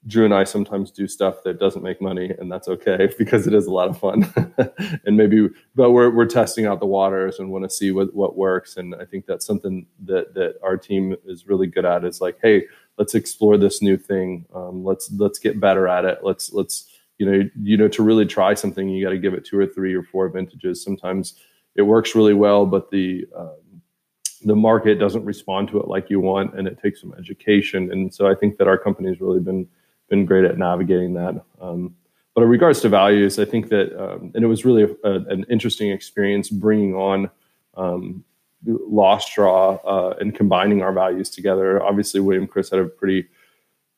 [0.06, 3.54] Drew and I sometimes do stuff that doesn't make money, and that's okay because it
[3.54, 4.32] is a lot of fun.
[5.06, 8.36] and maybe, but we're we're testing out the waters and want to see what what
[8.36, 8.76] works.
[8.76, 12.04] And I think that's something that that our team is really good at.
[12.04, 12.64] Is like, hey,
[12.98, 14.44] let's explore this new thing.
[14.54, 16.18] Um, let's let's get better at it.
[16.22, 16.88] Let's let's
[17.18, 19.66] you know you know to really try something, you got to give it two or
[19.66, 20.82] three or four vintages.
[20.82, 21.34] Sometimes
[21.76, 23.82] it works really well, but the um,
[24.44, 27.92] the market doesn't respond to it like you want, and it takes some education.
[27.92, 29.68] And so I think that our company has really been
[30.12, 31.42] been great at navigating that.
[31.58, 31.96] Um,
[32.34, 35.46] but in regards to values, I think that, um, and it was really a, an
[35.48, 37.30] interesting experience bringing on
[37.78, 38.22] um,
[38.66, 41.82] Lost Draw uh, and combining our values together.
[41.82, 43.26] Obviously, William Chris had a pretty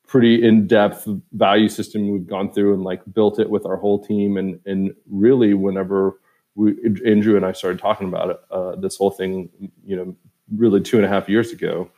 [0.07, 4.37] pretty in-depth value system we've gone through and like built it with our whole team
[4.37, 6.19] and and really whenever
[6.53, 6.75] we
[7.07, 9.49] andrew and i started talking about it uh, this whole thing
[9.83, 10.15] you know
[10.55, 11.89] really two and a half years ago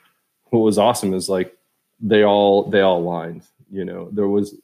[0.51, 1.58] what was awesome is like
[1.99, 4.56] they all they all aligned you know, there was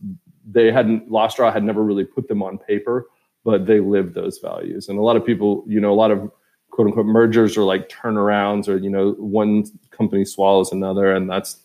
[0.45, 3.07] they hadn't Lost Draw had never really put them on paper,
[3.43, 4.89] but they lived those values.
[4.89, 6.31] And a lot of people, you know, a lot of
[6.71, 11.57] quote unquote mergers or like turnarounds or you know one company swallows another and that's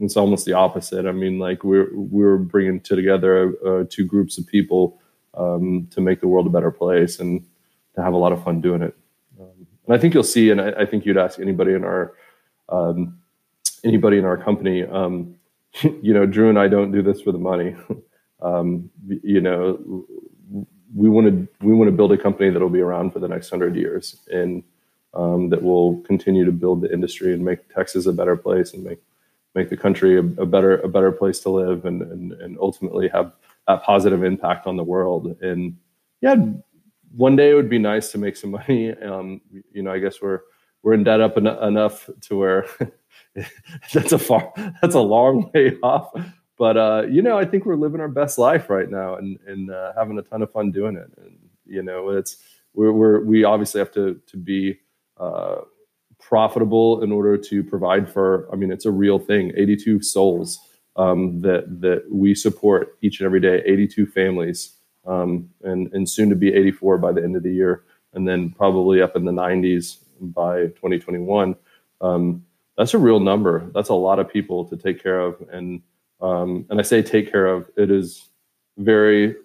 [0.00, 4.46] it's almost the opposite i mean like we're we're bringing together uh, two groups of
[4.48, 5.00] people
[5.34, 7.46] um, to make the world a better place and
[7.94, 8.96] to have a lot of fun doing it
[9.40, 12.14] um, and i think you'll see and I, I, think you'd ask anybody in our
[12.70, 13.20] um,
[13.84, 15.34] anybody in our company, um,
[15.82, 17.76] you know, Drew and I don't do this for the money.
[18.42, 20.04] um, you know,
[20.94, 23.28] we want to we want to build a company that will be around for the
[23.28, 24.62] next hundred years and
[25.14, 28.84] um, that will continue to build the industry and make Texas a better place and
[28.84, 29.00] make
[29.54, 33.08] make the country a, a better a better place to live and, and and ultimately
[33.08, 33.32] have
[33.68, 35.36] that positive impact on the world.
[35.40, 35.76] And
[36.20, 36.36] yeah,
[37.14, 38.92] one day it would be nice to make some money.
[38.92, 39.40] Um,
[39.72, 40.40] you know, I guess we're
[40.82, 42.66] we're in debt up en- enough to where
[43.92, 46.10] that's a far that's a long way off.
[46.58, 49.70] But uh, you know, I think we're living our best life right now and and
[49.70, 51.10] uh, having a ton of fun doing it.
[51.16, 52.36] And you know, it's
[52.74, 54.78] we're, we're we obviously have to to be
[55.18, 55.56] uh,
[56.18, 58.48] profitable in order to provide for.
[58.52, 59.52] I mean, it's a real thing.
[59.56, 60.58] Eighty two souls
[60.96, 63.62] um, that that we support each and every day.
[63.64, 67.42] Eighty two families, um, and and soon to be eighty four by the end of
[67.42, 71.56] the year, and then probably up in the nineties by twenty twenty one.
[72.00, 72.44] Um,
[72.76, 73.70] that's a real number.
[73.74, 75.82] That's a lot of people to take care of, and
[76.20, 77.68] um, and I say take care of.
[77.76, 78.28] It is
[78.78, 79.36] very.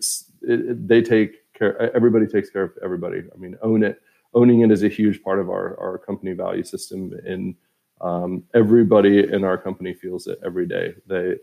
[0.42, 1.94] It, it, they take care.
[1.96, 3.24] Everybody takes care of everybody.
[3.34, 4.02] I mean, own it.
[4.34, 7.56] Owning it is a huge part of our our company value system, and
[8.02, 10.94] um, everybody in our company feels it every day.
[11.08, 11.36] They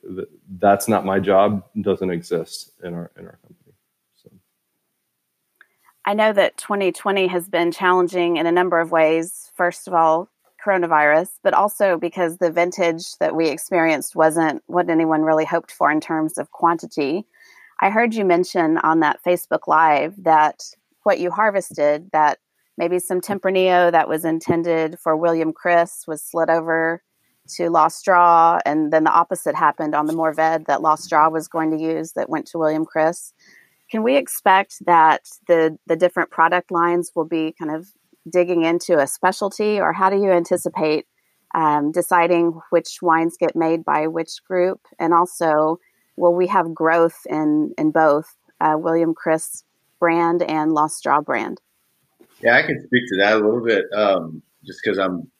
[0.59, 1.65] that's not my job.
[1.81, 3.62] Doesn't exist in our in our company.
[6.05, 9.53] I know that 2020 has been challenging in a number of ways.
[9.55, 10.29] First of all,
[10.65, 15.91] coronavirus, but also because the vintage that we experienced wasn't what anyone really hoped for
[15.91, 17.25] in terms of quantity.
[17.81, 20.63] I heard you mention on that Facebook Live that
[21.05, 22.39] what you harvested, that
[22.77, 27.03] maybe some Tempranillo that was intended for William Chris was slid over
[27.49, 31.49] to Lost Draw, and then the opposite happened on the Mourvedre that Lost Draw was
[31.49, 33.33] going to use that went to William Chris.
[33.93, 37.89] Can we expect that the the different product lines will be kind of
[38.27, 41.05] digging into a specialty, or how do you anticipate
[41.55, 44.81] um, deciding which wines get made by which group?
[44.99, 45.79] And also,
[46.17, 49.63] will we have growth in in both uh, William Chris
[50.01, 51.61] brand and Lost Draw brand?
[52.43, 55.31] Yeah, I can speak to that a little bit, um, just because I'm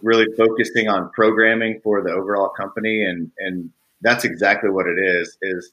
[0.00, 3.70] really focusing on programming for the overall company, and and
[4.00, 5.36] that's exactly what it is.
[5.42, 5.70] Is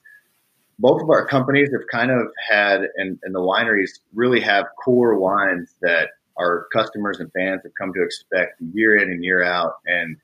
[0.81, 5.17] both of our companies have kind of had, and, and the wineries really have core
[5.17, 9.75] wines that our customers and fans have come to expect year in and year out.
[9.85, 10.17] And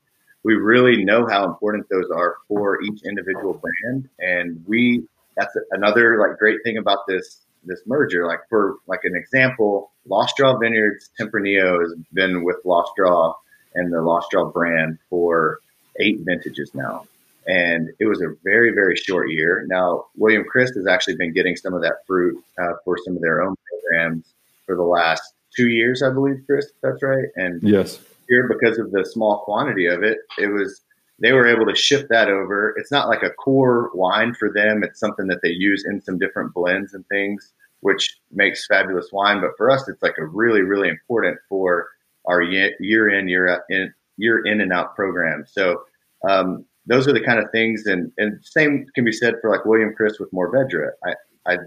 [0.44, 4.10] we really know how important those are for each individual brand.
[4.20, 5.04] And we,
[5.36, 8.26] that's another like great thing about this, this merger.
[8.26, 13.36] Like for like an example, Lost Draw Vineyards Tempranillo has been with Lost Draw
[13.76, 15.60] and the Lost Draw brand for
[16.00, 17.06] eight vintages now.
[17.48, 19.66] And it was a very, very short year.
[19.70, 23.22] Now, William Chris has actually been getting some of that fruit uh, for some of
[23.22, 24.34] their own programs
[24.66, 25.22] for the last
[25.56, 26.72] two years, I believe, Chris.
[26.84, 27.26] That's right.
[27.36, 30.82] And yes, here because of the small quantity of it, it was
[31.20, 32.76] they were able to shift that over.
[32.78, 34.84] It's not like a core wine for them.
[34.84, 39.42] It's something that they use in some different blends and things, which makes fabulous wine.
[39.42, 41.88] But for us, it's like a really, really important for
[42.26, 45.46] our year in, year out, in, year in and out program.
[45.48, 45.84] So
[46.28, 49.66] um, those are the kind of things, and and same can be said for like
[49.66, 50.92] William Chris with Mourvedre.
[51.06, 51.14] I
[51.46, 51.58] I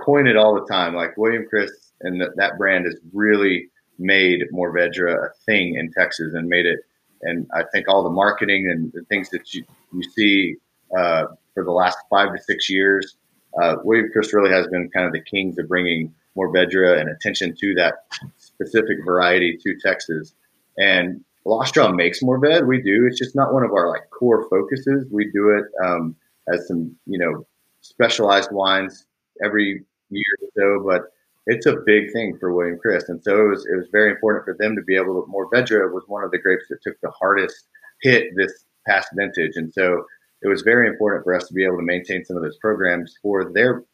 [0.00, 0.94] coin it all the time.
[0.94, 1.70] Like William Chris
[2.02, 6.80] and that, brand has really made Mourvedre a thing in Texas and made it.
[7.22, 10.56] And I think all the marketing and the things that you, you see
[10.96, 11.24] uh,
[11.54, 13.16] for the last five to six years,
[13.60, 17.56] uh, William Chris really has been kind of the kings of bringing Mourvedre and attention
[17.58, 17.94] to that
[18.36, 20.34] specific variety to Texas.
[20.78, 22.66] And Lost Draw makes Mourvedre.
[22.66, 23.06] We do.
[23.06, 25.06] It's just not one of our like core focuses.
[25.12, 26.16] We do it um,
[26.52, 27.46] as some, you know,
[27.82, 29.06] specialized wines
[29.44, 31.12] every year or so, but
[31.46, 34.44] it's a big thing for William Chris, and so it was it was very important
[34.44, 35.30] for them to be able to.
[35.30, 37.68] Mourvedre was one of the grapes that took the hardest
[38.02, 40.04] hit this past vintage, and so
[40.42, 43.14] it was very important for us to be able to maintain some of those programs
[43.22, 43.84] for their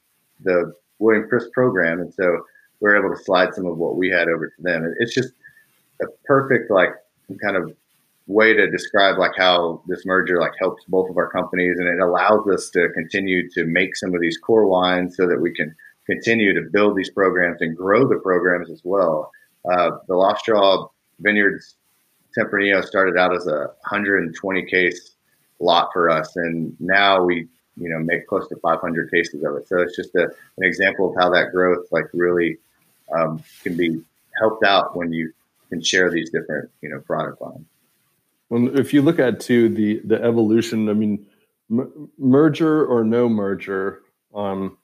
[0.42, 2.44] the William Chris program, and so
[2.80, 4.94] we are able to slide some of what we had over to them.
[4.98, 5.34] It's just
[6.00, 6.94] a perfect like
[7.42, 7.74] kind of
[8.26, 12.00] way to describe like how this merger like helps both of our companies and it
[12.00, 15.74] allows us to continue to make some of these core wines so that we can
[16.06, 19.30] continue to build these programs and grow the programs as well.
[19.70, 20.88] Uh, the Lost Draw
[21.20, 21.76] Vineyards
[22.36, 25.16] Tempranillo started out as a 120 case
[25.60, 29.68] lot for us, and now we you know make close to 500 cases of it.
[29.68, 32.58] So it's just a, an example of how that growth like really
[33.14, 34.02] um, can be
[34.38, 35.32] helped out when you
[35.72, 37.66] can share these different you know product lines.
[38.50, 41.26] Well, if you look at to the the evolution, I mean,
[41.70, 44.02] m- merger or no merger,
[44.34, 44.76] um,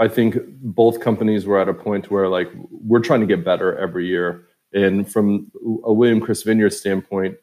[0.00, 3.76] I think both companies were at a point where like we're trying to get better
[3.76, 4.46] every year.
[4.72, 5.50] And from
[5.84, 7.36] a William Chris Vineyard standpoint,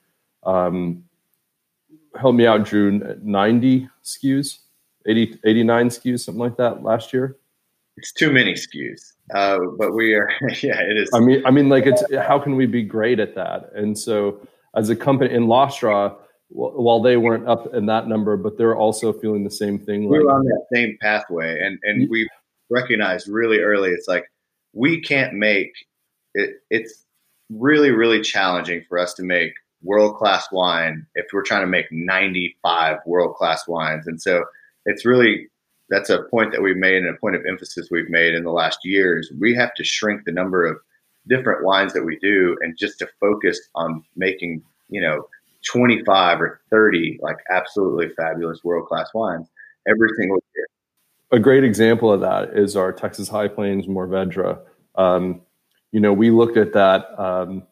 [0.44, 1.04] um,
[2.20, 4.60] help me out, Drew, 90 SKUs,
[5.08, 7.38] 80, 89 SKUs, something like that last year.
[7.98, 10.30] It's too many SKUs, uh, but we are.
[10.62, 11.10] Yeah, it is.
[11.14, 13.72] I mean, I mean, like, it's how can we be great at that?
[13.74, 16.16] And so, as a company in Lost Draw,
[16.50, 20.08] while they weren't up in that number, but they're also feeling the same thing.
[20.08, 22.30] We're like, on that same pathway, and and we
[22.70, 23.90] recognized really early.
[23.90, 24.26] It's like
[24.74, 25.72] we can't make
[26.34, 26.58] it.
[26.70, 27.04] It's
[27.50, 31.86] really really challenging for us to make world class wine if we're trying to make
[31.92, 34.46] 95 world class wines, and so
[34.86, 35.48] it's really
[35.90, 38.52] that's a point that we've made and a point of emphasis we've made in the
[38.52, 39.32] last years.
[39.40, 40.78] We have to shrink the number of
[41.28, 45.28] different wines that we do and just to focus on making, you know,
[45.66, 49.48] 25 or 30 like absolutely fabulous world class wines
[49.88, 50.68] every single year.
[51.32, 54.60] A great example of that is our Texas High Plains Mourvedre.
[54.96, 55.42] Um,
[55.92, 57.20] you know, we looked at that.
[57.20, 57.64] Um,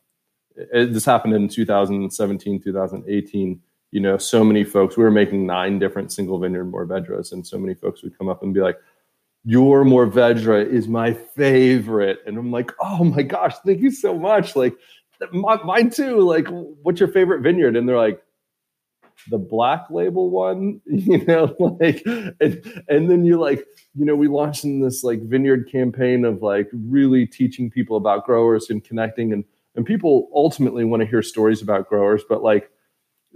[0.55, 3.61] it, this happened in 2017, 2018
[3.93, 7.59] you know, so many folks, we were making nine different single vineyard Mourvedres, and so
[7.59, 8.79] many folks would come up and be like,
[9.45, 12.17] your Mourvedre is my favorite.
[12.25, 14.55] And I'm like, oh my gosh, thank you so much.
[14.55, 14.75] Like,
[15.31, 16.21] mine too.
[16.21, 16.47] Like,
[16.81, 17.75] what's your favorite vineyard?
[17.75, 18.19] And they're like,
[19.29, 24.27] the black label one, you know, like, and, and then you like, you know, we
[24.27, 29.33] launched in this like vineyard campaign of like really teaching people about growers and connecting
[29.33, 29.43] and,
[29.75, 32.71] and people ultimately want to hear stories about growers, but like,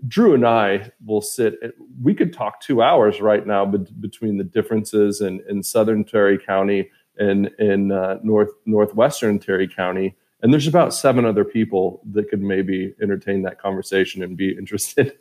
[0.08, 1.56] Drew and I will sit.
[2.02, 6.90] We could talk two hours right now between the differences in, in Southern Terry County
[7.18, 10.16] and in uh, North Northwestern Terry County.
[10.42, 15.18] And there's about seven other people that could maybe entertain that conversation and be interested.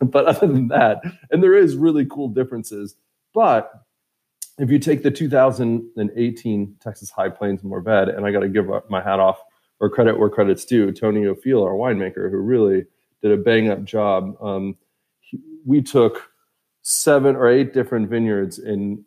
[0.00, 2.96] but other than that, and there is really cool differences.
[3.34, 3.72] But
[4.58, 9.02] if you take the 2018 Texas High Plains Mourvedre, and I got to give my
[9.02, 9.40] hat off
[9.80, 12.84] or credit where credit's due, Tony Offill, our winemaker, who really
[13.22, 14.36] did a bang up job.
[14.42, 14.76] Um,
[15.20, 16.30] he, we took
[16.82, 19.04] seven or eight different vineyards and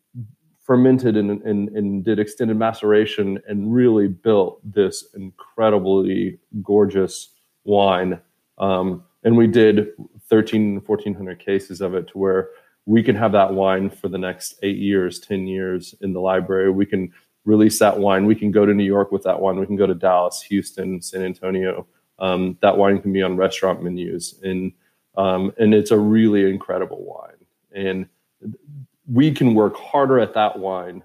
[0.63, 7.33] fermented and, and, and did extended maceration and really built this incredibly gorgeous
[7.65, 8.19] wine.
[8.57, 9.89] Um, and we did
[10.29, 12.49] 13, 1400 cases of it to where
[12.85, 16.71] we can have that wine for the next eight years, 10 years in the library.
[16.71, 17.11] We can
[17.43, 18.25] release that wine.
[18.25, 19.59] We can go to New York with that wine.
[19.59, 21.85] We can go to Dallas, Houston, San Antonio
[22.19, 24.71] um, that wine can be on restaurant menus, and
[25.17, 27.31] um, and it's a really incredible wine.
[27.73, 28.07] And
[29.11, 31.03] we can work harder at that wine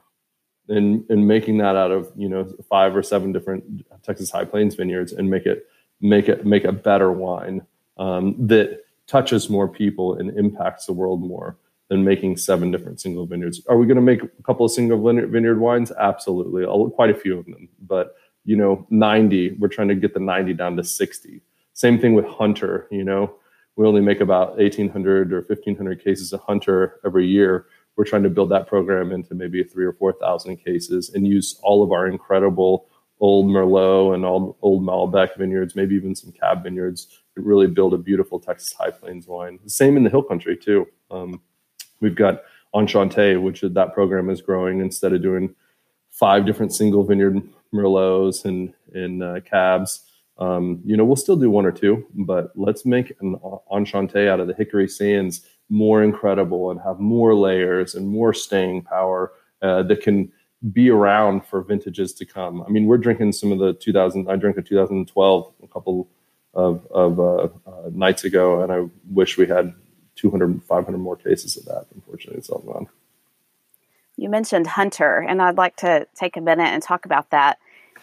[0.69, 4.75] and and making that out of you know five or seven different Texas High Plains
[4.75, 5.67] vineyards and make it
[6.01, 7.67] make it make a better wine
[7.99, 11.57] um, that touches more people and impacts the world more
[11.89, 13.61] than making seven different single vineyards.
[13.69, 15.91] Are we going to make a couple of single vineyard wines?
[15.99, 20.21] Absolutely, quite a few of them, but you know 90 we're trying to get the
[20.21, 21.41] 90 down to 60
[21.73, 23.35] same thing with hunter you know?
[23.81, 27.65] We only make about 1800 or 1500 cases of hunter every year.
[27.97, 31.59] We're trying to build that program into maybe three or four thousand cases and use
[31.63, 32.89] all of our incredible
[33.21, 37.93] old merlot and all old malbec vineyards maybe even some cab vineyards to really build
[37.95, 39.59] a beautiful texas high plains wine.
[39.65, 40.87] The same in the hill country too.
[41.11, 41.41] Um,
[42.01, 42.43] we've got
[42.75, 44.81] enchante which that program is growing.
[44.81, 45.55] Instead of doing
[46.11, 50.05] five different single vineyard merlots and and uh, cabs.
[50.39, 53.39] Um, you know, we'll still do one or two, but let's make an
[53.71, 58.83] enchante out of the hickory sands more incredible and have more layers and more staying
[58.83, 60.33] power uh, that can
[60.73, 62.63] be around for vintages to come.
[62.63, 64.29] I mean, we're drinking some of the 2000.
[64.29, 66.09] I drank a 2012 a couple
[66.55, 69.73] of, of uh, uh, nights ago, and I wish we had
[70.17, 71.87] 200, 500 more cases of that.
[71.95, 72.89] Unfortunately, it's all gone.
[74.21, 77.57] You mentioned Hunter, and I'd like to take a minute and talk about that.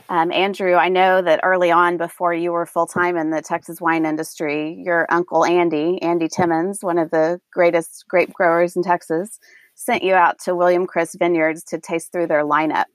[0.10, 3.80] Um, Andrew, I know that early on, before you were full time in the Texas
[3.80, 9.38] wine industry, your uncle Andy, Andy Timmons, one of the greatest grape growers in Texas,
[9.76, 12.86] sent you out to William Chris Vineyards to taste through their lineup.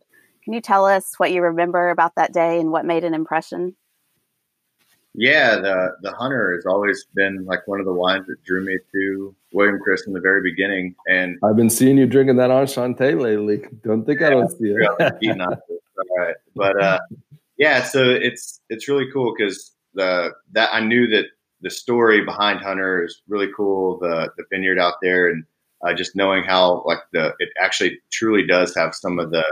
[0.43, 3.77] Can you tell us what you remember about that day and what made an impression?
[5.15, 8.79] Yeah, the the Hunter has always been like one of the wines that drew me
[8.93, 10.95] to William Chris in the very beginning.
[11.07, 13.65] And I've been seeing you drinking that Enchante lately.
[13.85, 14.89] Don't think I don't see it.
[14.89, 16.99] All right, but uh,
[17.59, 21.27] yeah, so it's it's really cool because the that I knew that
[21.61, 23.99] the story behind Hunter is really cool.
[23.99, 25.45] The the vineyard out there and
[25.87, 29.45] uh, just knowing how like the it actually truly does have some of the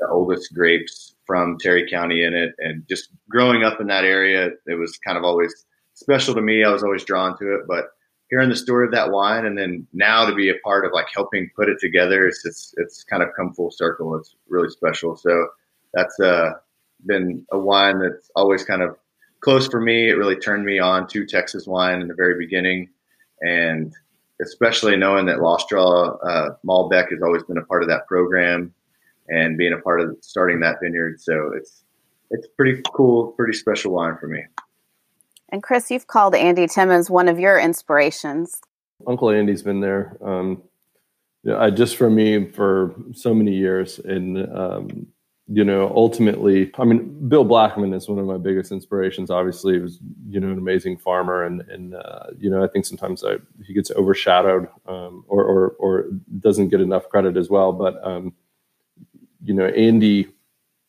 [0.00, 2.54] the oldest grapes from Terry County in it.
[2.58, 5.64] And just growing up in that area, it was kind of always
[5.94, 6.64] special to me.
[6.64, 7.62] I was always drawn to it.
[7.66, 7.86] But
[8.30, 11.06] hearing the story of that wine and then now to be a part of like
[11.14, 14.16] helping put it together, it's it's, it's kind of come full circle.
[14.16, 15.16] It's really special.
[15.16, 15.48] So
[15.92, 16.52] that's uh,
[17.06, 18.96] been a wine that's always kind of
[19.40, 20.08] close for me.
[20.08, 22.88] It really turned me on to Texas wine in the very beginning,
[23.40, 23.92] and
[24.40, 28.74] especially knowing that Lost Draw uh, Malbec has always been a part of that program
[29.28, 31.20] and being a part of starting that vineyard.
[31.20, 31.84] So it's
[32.30, 34.42] it's pretty cool, pretty special wine for me.
[35.50, 38.60] And Chris, you've called Andy Timmons one of your inspirations.
[39.06, 40.16] Uncle Andy's been there.
[40.22, 40.62] Um,
[41.42, 45.06] you I just for me for so many years, and um,
[45.46, 49.30] you know, ultimately, I mean, Bill Blackman is one of my biggest inspirations.
[49.30, 52.86] Obviously, he was you know an amazing farmer, and and uh, you know, I think
[52.86, 56.04] sometimes I, he gets overshadowed um, or, or or
[56.40, 57.72] doesn't get enough credit as well.
[57.72, 58.32] But um,
[59.44, 60.28] you know, Andy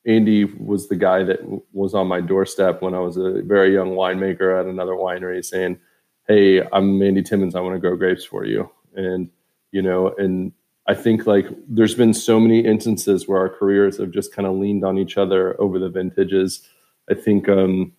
[0.08, 1.40] Andy was the guy that
[1.74, 5.80] was on my doorstep when I was a very young winemaker at another winery, saying,
[6.28, 7.56] "Hey, I'm Andy Timmons.
[7.56, 9.30] I want to grow grapes for you." And
[9.72, 10.54] you know, and
[10.88, 14.56] I think like there's been so many instances where our careers have just kind of
[14.56, 16.68] leaned on each other over the vintages.
[17.10, 17.94] I think um,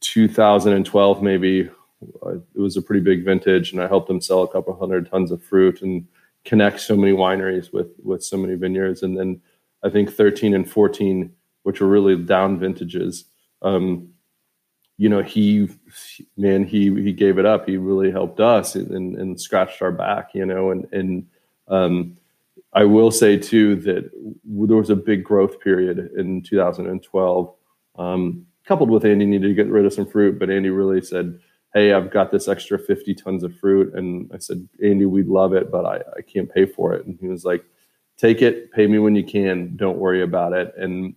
[0.00, 1.70] 2012 maybe
[2.24, 5.10] uh, it was a pretty big vintage, and I helped them sell a couple hundred
[5.10, 6.06] tons of fruit and
[6.44, 9.02] connect so many wineries with with so many vineyards.
[9.02, 9.40] And then
[9.82, 11.32] I think 13 and 14,
[11.62, 13.24] which were really down vintages.
[13.62, 14.08] Um,
[14.96, 15.68] you know, he,
[16.36, 17.66] man, he he gave it up.
[17.66, 20.30] He really helped us and, and scratched our back.
[20.34, 21.26] You know, and and
[21.68, 22.18] um,
[22.72, 24.10] I will say too that
[24.44, 27.54] there was a big growth period in 2012,
[27.98, 31.38] um, coupled with Andy needed to get rid of some fruit, but Andy really said,
[31.74, 35.52] "Hey, I've got this extra 50 tons of fruit," and I said, "Andy, we'd love
[35.52, 37.64] it, but I, I can't pay for it." And he was like,
[38.16, 39.76] "Take it, pay me when you can.
[39.76, 41.14] Don't worry about it." And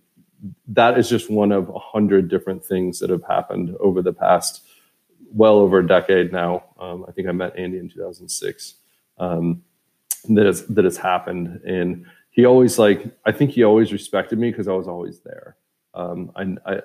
[0.68, 4.62] that is just one of a hundred different things that have happened over the past
[5.32, 6.64] well over a decade now.
[6.78, 8.74] Um, I think I met Andy in 2006.
[9.18, 9.62] Um,
[10.28, 14.50] that has that has happened and he always like i think he always respected me
[14.50, 15.56] because i was always there
[15.94, 16.80] um I, I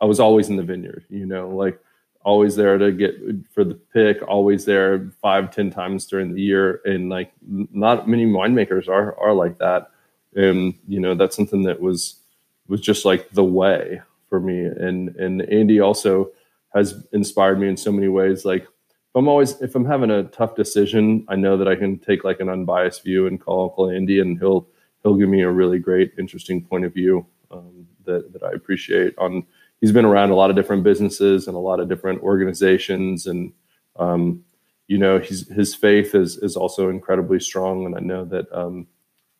[0.00, 1.78] i was always in the vineyard you know like
[2.24, 3.14] always there to get
[3.52, 6.80] for the pick always there five ten times during the year.
[6.84, 9.90] And like not many winemakers are are like that.
[10.34, 12.20] And you know that's something that was
[12.68, 14.64] was just like the way for me.
[14.64, 16.30] And and andy also
[16.74, 18.44] has inspired me in so many ways.
[18.44, 21.98] Like if I'm always if I'm having a tough decision, I know that I can
[21.98, 24.66] take like an unbiased view and call Uncle Andy, and he'll
[25.02, 29.16] he'll give me a really great, interesting point of view um, that that I appreciate.
[29.18, 29.44] On
[29.82, 33.52] he's been around a lot of different businesses and a lot of different organizations, and
[33.98, 34.42] um,
[34.86, 38.86] you know he's his faith is is also incredibly strong, and I know that um,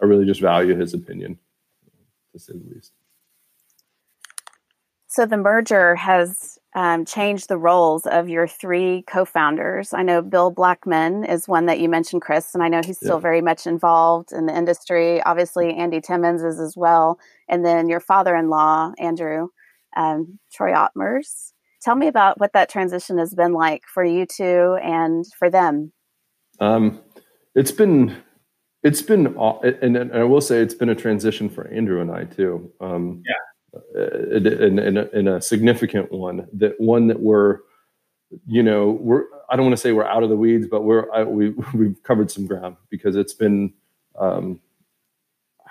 [0.02, 1.38] I really just value his opinion,
[2.32, 2.92] to say the least.
[5.06, 9.92] So the merger has um, changed the roles of your three co-founders.
[9.92, 13.16] I know Bill Blackman is one that you mentioned, Chris, and I know he's still
[13.16, 13.20] yeah.
[13.20, 15.22] very much involved in the industry.
[15.22, 19.48] Obviously, Andy Timmons is as well, and then your father-in-law, Andrew
[19.96, 21.52] um, Troy Ottmers.
[21.82, 25.92] Tell me about what that transition has been like for you two and for them.
[26.60, 27.00] Um,
[27.54, 28.16] it's been
[28.82, 32.24] it's been and, and I will say it's been a transition for Andrew and I
[32.24, 32.72] too.
[32.80, 33.34] Um, yeah
[33.94, 37.60] in, in, a, in a significant one that one that we're
[38.46, 41.10] you know we're i don't want to say we're out of the weeds but we're
[41.12, 43.72] I, we, we've covered some ground because it's been
[44.18, 44.60] um,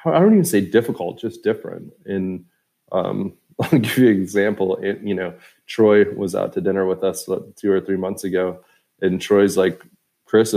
[0.05, 2.45] i don't even say difficult just different in
[2.91, 5.34] um, i'll give you an example it, you know
[5.68, 8.60] troy was out to dinner with us two or three months ago
[9.02, 9.84] and troy's like
[10.26, 10.56] chris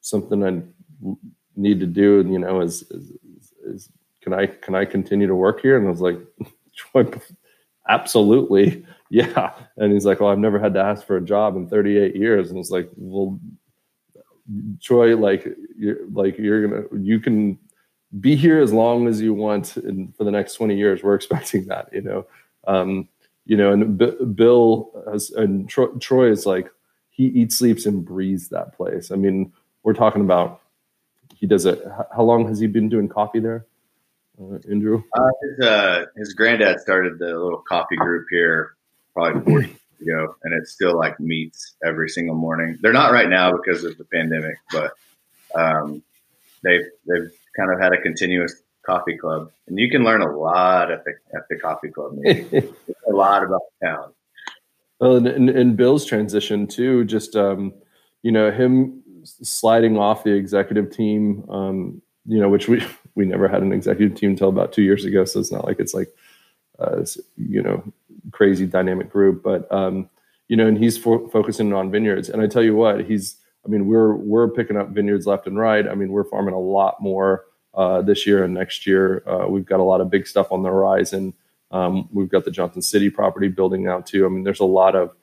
[0.00, 0.62] something i
[1.56, 3.12] need to do you know is, is,
[3.64, 3.88] is
[4.20, 6.18] can i can i continue to work here and i was like
[6.76, 7.10] Troy,
[7.88, 8.84] absolutely.
[9.08, 9.52] Yeah.
[9.76, 12.50] And he's like, well, I've never had to ask for a job in 38 years.
[12.50, 13.38] And it's like, well,
[14.82, 15.46] Troy, like,
[15.78, 17.56] you're like, you're to, you can
[18.20, 21.02] be here as long as you want and for the next 20 years.
[21.02, 22.26] We're expecting that, you know?
[22.66, 23.08] Um,
[23.44, 26.70] you know, and B- Bill has, and Troy, Troy is like,
[27.10, 29.10] he eats, sleeps, and breathes that place.
[29.10, 29.52] I mean,
[29.82, 30.60] we're talking about
[31.34, 31.82] he does it.
[32.14, 33.66] How long has he been doing coffee there?
[34.40, 35.02] uh, Andrew?
[35.14, 38.76] Uh, his, uh, his granddad started the little coffee group here
[39.14, 42.78] probably 40 years ago, and it still like meets every single morning.
[42.80, 44.92] They're not right now because of the pandemic, but
[45.54, 46.02] um,
[46.62, 50.90] they've they've kind of had a continuous coffee club, and you can learn a lot
[50.90, 52.18] at the at the coffee club.
[52.26, 54.12] a lot about the town.
[55.00, 57.74] Well, and, and, and Bill's transition too, just um,
[58.22, 62.84] you know him sliding off the executive team, um, you know, which we
[63.14, 65.80] we never had an executive team until about two years ago, so it's not like
[65.80, 66.08] it's like
[66.78, 67.04] uh,
[67.36, 67.82] you know
[68.32, 69.42] crazy dynamic group.
[69.42, 70.08] But um,
[70.48, 72.28] you know, and he's fo- focusing on vineyards.
[72.28, 73.36] And I tell you what, he's
[73.66, 75.86] I mean, we're we're picking up vineyards left and right.
[75.88, 79.22] I mean, we're farming a lot more uh, this year and next year.
[79.28, 81.34] Uh, we've got a lot of big stuff on the horizon.
[81.72, 84.24] Um, we've got the Johnson City property building out too.
[84.24, 85.14] I mean, there's a lot of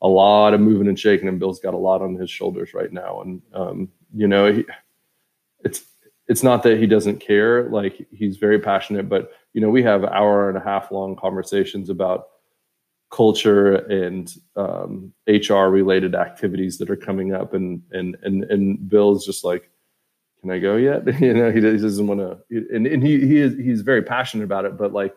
[0.00, 2.92] a lot of moving and shaking, and Bill's got a lot on his shoulders right
[2.92, 3.20] now.
[3.22, 4.64] And um, you know, he,
[5.64, 5.84] it's
[6.28, 9.08] it's not that he doesn't care; like he's very passionate.
[9.08, 12.28] But you know, we have hour and a half long conversations about
[13.10, 19.24] culture and um, HR related activities that are coming up, and and and and Bill's
[19.24, 19.70] just like,
[20.40, 23.38] "Can I go yet?" you know, he, he doesn't want to, and and he he
[23.38, 25.14] is he's very passionate about it, but like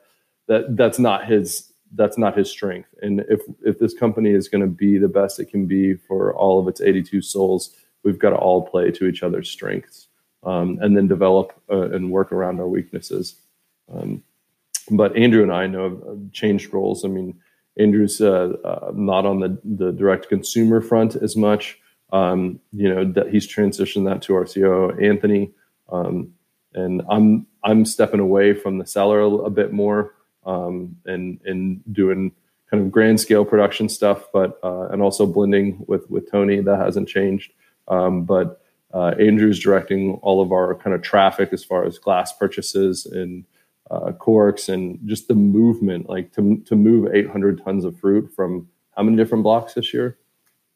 [0.48, 2.90] that that's not his that's not his strength.
[3.02, 6.34] And if if this company is going to be the best it can be for
[6.36, 10.08] all of its 82 souls, we've got to all play to each other's strengths,
[10.44, 13.36] um, and then develop uh, and work around our weaknesses.
[13.94, 14.24] Um,
[14.90, 17.06] but Andrew and I know have changed roles.
[17.06, 17.40] I mean,
[17.78, 21.80] Andrew's uh, uh, not on the the direct consumer front as much.
[22.12, 25.52] Um, you know that he's transitioned that to our COO Anthony,
[25.92, 26.34] um,
[26.74, 30.14] and I'm I'm stepping away from the cellar a, a bit more
[30.46, 32.32] um, and and doing
[32.70, 36.80] kind of grand scale production stuff, but uh, and also blending with with Tony that
[36.80, 37.54] hasn't changed.
[37.88, 38.62] Um, but
[38.94, 43.46] uh, Andrew's directing all of our kind of traffic as far as glass purchases and
[43.92, 48.70] uh, corks and just the movement, like to to move 800 tons of fruit from
[48.96, 50.18] how many different blocks this year,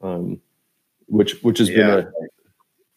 [0.02, 0.42] um,
[1.08, 2.12] which which has yeah, been a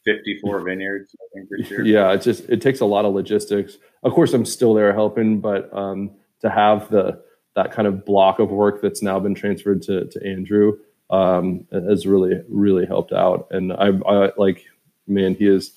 [0.05, 1.15] 54 vineyards.
[1.21, 1.87] I think this.
[1.87, 3.79] Yeah, it just it takes a lot of logistics.
[4.03, 6.11] Of course, I'm still there helping, but um,
[6.41, 7.23] to have the
[7.55, 10.79] that kind of block of work that's now been transferred to to Andrew
[11.11, 13.47] um, has really really helped out.
[13.53, 14.65] And I, I like
[15.07, 15.73] man, he is.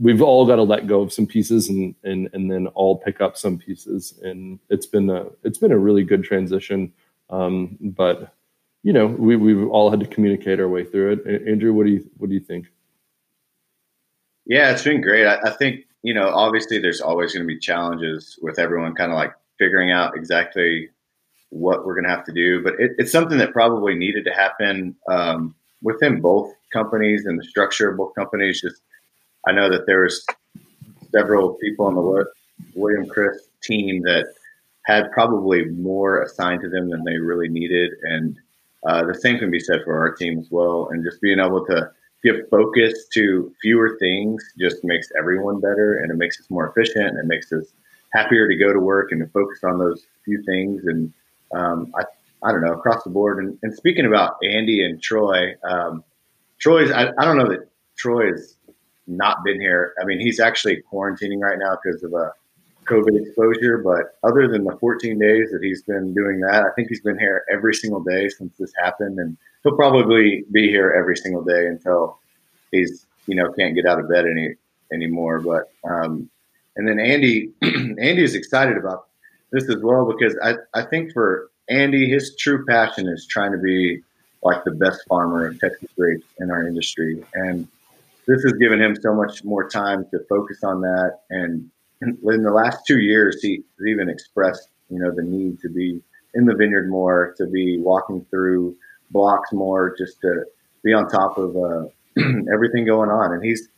[0.00, 3.20] We've all got to let go of some pieces and and and then all pick
[3.20, 4.18] up some pieces.
[4.22, 6.92] And it's been a it's been a really good transition.
[7.30, 8.34] Um, but
[8.82, 11.48] you know, we we've all had to communicate our way through it.
[11.48, 12.66] Andrew, what do you what do you think?
[14.46, 15.26] Yeah, it's been great.
[15.26, 19.12] I, I think you know, obviously, there's always going to be challenges with everyone kind
[19.12, 20.88] of like figuring out exactly
[21.50, 22.62] what we're going to have to do.
[22.62, 27.44] But it, it's something that probably needed to happen um, within both companies and the
[27.44, 28.60] structure of both companies.
[28.60, 28.80] Just
[29.46, 30.26] I know that there was
[31.10, 32.26] several people on the
[32.74, 34.26] William Chris team that
[34.86, 38.36] had probably more assigned to them than they really needed, and
[38.86, 40.88] uh, the same can be said for our team as well.
[40.90, 41.90] And just being able to
[42.24, 47.08] give focus to fewer things just makes everyone better, and it makes us more efficient,
[47.08, 47.72] and it makes us
[48.12, 50.84] happier to go to work and to focus on those few things.
[50.86, 51.12] And
[51.54, 52.04] um, I,
[52.42, 53.38] I don't know, across the board.
[53.44, 56.04] And, and speaking about Andy and Troy, um,
[56.58, 58.56] Troy's, I, I, don't know that Troy has
[59.08, 59.94] not been here.
[60.00, 62.32] I mean, he's actually quarantining right now because of a
[62.84, 63.78] COVID exposure.
[63.78, 67.18] But other than the 14 days that he's been doing that, I think he's been
[67.18, 69.18] here every single day since this happened.
[69.18, 72.18] And he'll probably be here every single day until
[72.72, 74.54] he's, you know, can't get out of bed any
[74.92, 75.40] anymore.
[75.40, 76.28] But um,
[76.76, 79.08] and then Andy, Andy is excited about
[79.50, 83.58] this as well because I, I think for Andy, his true passion is trying to
[83.58, 84.02] be
[84.42, 87.22] like the best farmer of Texas grapes in our industry.
[87.34, 87.66] And
[88.28, 91.20] this has given him so much more time to focus on that.
[91.30, 91.68] And
[92.02, 96.00] in the last two years, he even expressed, you know, the need to be
[96.34, 98.76] in the vineyard more, to be walking through
[99.10, 100.44] blocks more, just to
[100.84, 101.86] be on top of uh,
[102.52, 103.32] everything going on.
[103.32, 103.70] And he's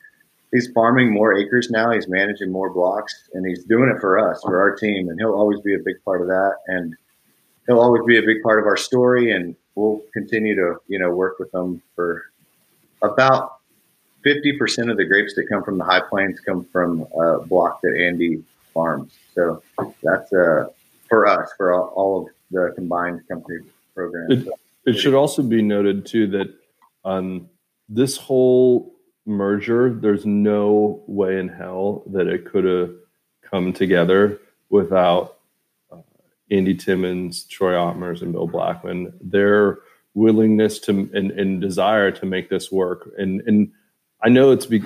[0.52, 1.92] he's farming more acres now.
[1.92, 5.08] He's managing more blocks, and he's doing it for us, for our team.
[5.08, 6.56] And he'll always be a big part of that.
[6.66, 6.96] And
[7.68, 9.30] he'll always be a big part of our story.
[9.30, 12.24] And we'll continue to, you know, work with him for
[13.00, 13.59] about
[14.22, 17.80] fifty percent of the grapes that come from the High Plains come from a block
[17.82, 18.42] that Andy
[18.72, 19.12] farms.
[19.34, 19.62] So
[20.02, 20.68] that's uh,
[21.08, 23.60] for us for all, all of the combined company
[23.94, 24.46] programs.
[24.46, 24.48] It,
[24.86, 26.54] it should also be noted too that
[27.04, 27.48] um,
[27.88, 28.94] this whole
[29.26, 32.94] merger, there's no way in hell that it could have
[33.42, 34.40] come together
[34.70, 35.38] without
[35.92, 35.98] uh,
[36.50, 39.12] Andy Timmons, Troy Ottmers, and Bill Blackman.
[39.20, 39.78] Their
[40.14, 43.70] willingness to and, and desire to make this work, and and
[44.22, 44.82] I know it's be,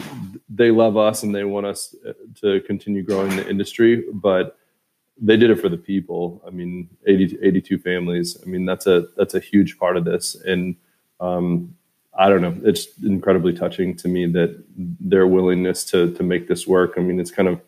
[0.48, 4.56] they love us and they want us uh, to continue growing the industry, but
[5.20, 6.42] they did it for the people.
[6.46, 8.36] I mean, 80, 82 families.
[8.42, 10.76] I mean, that's a that's a huge part of this, and
[11.20, 11.74] um,
[12.16, 12.56] I don't know.
[12.64, 16.94] It's incredibly touching to me that their willingness to to make this work.
[16.96, 17.60] I mean, it's kind of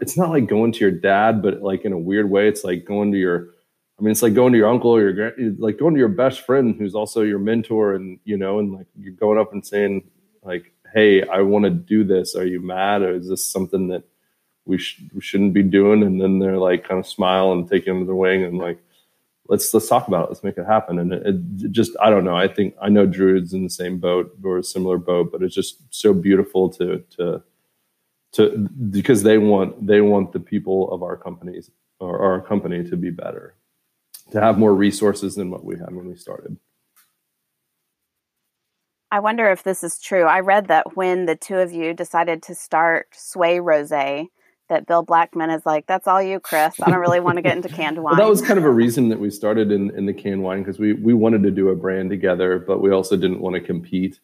[0.00, 2.84] it's not like going to your dad, but like in a weird way, it's like
[2.84, 3.50] going to your.
[3.98, 6.40] I mean, it's like going to your uncle or your like going to your best
[6.40, 10.02] friend who's also your mentor, and you know, and like you're going up and saying
[10.44, 12.34] like, "Hey, I want to do this.
[12.36, 14.04] Are you mad, or is this something that
[14.66, 17.86] we, sh- we shouldn't be doing?" And then they're like, kind of smile and take
[17.86, 18.78] you to the wing and like
[19.48, 20.30] let's let's talk about it.
[20.30, 20.98] Let's make it happen.
[20.98, 22.36] And it, it just I don't know.
[22.36, 25.54] I think I know Drew's in the same boat or a similar boat, but it's
[25.54, 27.42] just so beautiful to to
[28.32, 31.70] to because they want they want the people of our companies
[32.00, 33.54] or our company to be better,
[34.32, 36.56] to have more resources than what we had when we started.
[39.14, 40.24] I wonder if this is true.
[40.24, 45.04] I read that when the two of you decided to start Sway Rose, that Bill
[45.04, 46.80] Blackman is like, "That's all you, Chris.
[46.82, 48.70] I don't really want to get into canned wine." well, that was kind of a
[48.72, 51.68] reason that we started in in the canned wine because we we wanted to do
[51.68, 54.18] a brand together, but we also didn't want to compete.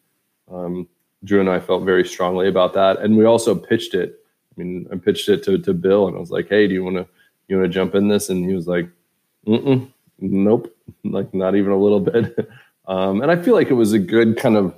[0.51, 0.89] Um,
[1.23, 4.19] Drew and I felt very strongly about that, and we also pitched it.
[4.51, 6.83] I mean, I pitched it to to Bill, and I was like, "Hey, do you
[6.83, 7.07] want to
[7.47, 8.89] you want to jump in this?" And he was like,
[9.47, 9.89] Mm-mm,
[10.19, 10.75] "Nope,
[11.05, 12.37] like not even a little bit."
[12.87, 14.75] Um, and I feel like it was a good kind of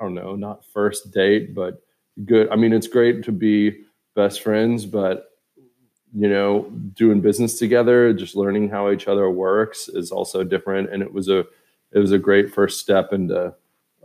[0.00, 1.82] I don't know, not first date, but
[2.24, 2.48] good.
[2.50, 3.82] I mean, it's great to be
[4.14, 5.26] best friends, but
[6.12, 6.62] you know,
[6.94, 10.92] doing business together, just learning how each other works is also different.
[10.92, 11.40] And it was a
[11.92, 13.54] it was a great first step into.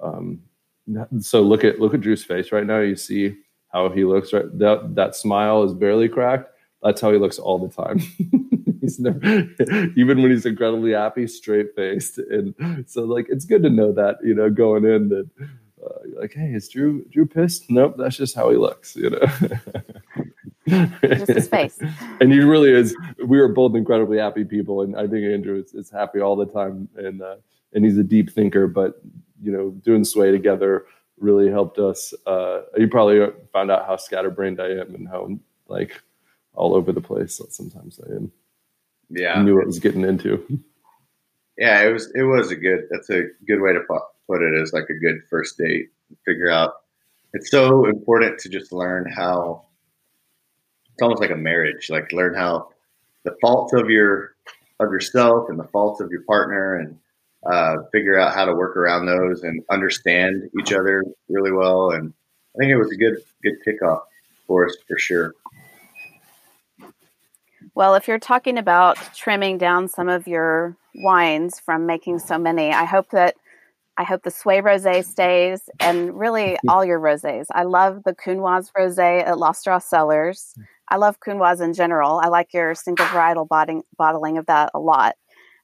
[0.01, 0.41] Um,
[1.19, 2.79] so look at look at Drew's face right now.
[2.79, 3.35] You see
[3.69, 4.33] how he looks.
[4.33, 6.51] Right, that that smile is barely cracked.
[6.83, 7.99] That's how he looks all the time.
[8.81, 9.19] he's never,
[9.95, 12.19] even when he's incredibly happy, straight faced.
[12.19, 12.53] And
[12.85, 15.29] so, like, it's good to know that you know going in that
[15.86, 17.69] uh, like, hey, is Drew Drew pissed?
[17.69, 19.25] Nope, that's just how he looks, you know.
[21.03, 21.79] just his face.
[22.21, 22.95] and he really is.
[23.25, 26.45] We are both incredibly happy people, and I think Andrew is, is happy all the
[26.45, 27.36] time, and uh,
[27.73, 28.67] and he's a deep thinker.
[28.67, 29.01] But
[29.41, 30.86] you know, doing Sway together
[31.19, 32.13] really helped us.
[32.25, 35.29] Uh, you probably found out how scatterbrained I am and how
[35.67, 36.01] like
[36.53, 38.31] all over the place sometimes I am.
[39.09, 40.45] Yeah, I knew what I was getting into.
[41.57, 42.88] Yeah, it was it was a good.
[42.89, 45.89] That's a good way to put put it as like a good first date.
[46.26, 46.73] Figure out.
[47.34, 49.65] It's so important to just learn how.
[50.93, 51.89] It's almost like a marriage.
[51.89, 52.69] Like learn how
[53.23, 54.36] the faults of your
[54.80, 56.97] of yourself and the faults of your partner, and
[57.45, 61.91] uh, figure out how to work around those and understand each other really well.
[61.91, 62.13] And
[62.55, 64.01] I think it was a good good kickoff
[64.47, 65.34] for us for sure.
[67.73, 72.71] Well, if you're talking about trimming down some of your wines from making so many,
[72.71, 73.36] I hope that
[73.97, 77.45] I hope the Sway Rosé stays and really all your rosés.
[77.51, 80.53] I love the Counoise Rosé at Lost Draw Cellars.
[80.89, 82.19] I love Counoise in general.
[82.23, 85.15] I like your single varietal bottling, bottling of that a lot.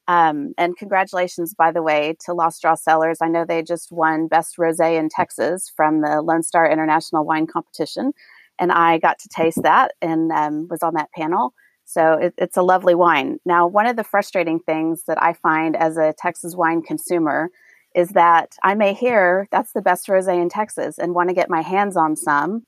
[0.07, 3.19] Um, and congratulations, by the way, to Lost Draw Cellars.
[3.21, 7.47] I know they just won Best Rosé in Texas from the Lone Star International Wine
[7.47, 8.13] Competition.
[8.59, 11.53] And I got to taste that and um, was on that panel.
[11.85, 13.39] So it, it's a lovely wine.
[13.45, 17.49] Now, one of the frustrating things that I find as a Texas wine consumer
[17.93, 21.49] is that I may hear that's the best rosé in Texas and want to get
[21.49, 22.65] my hands on some,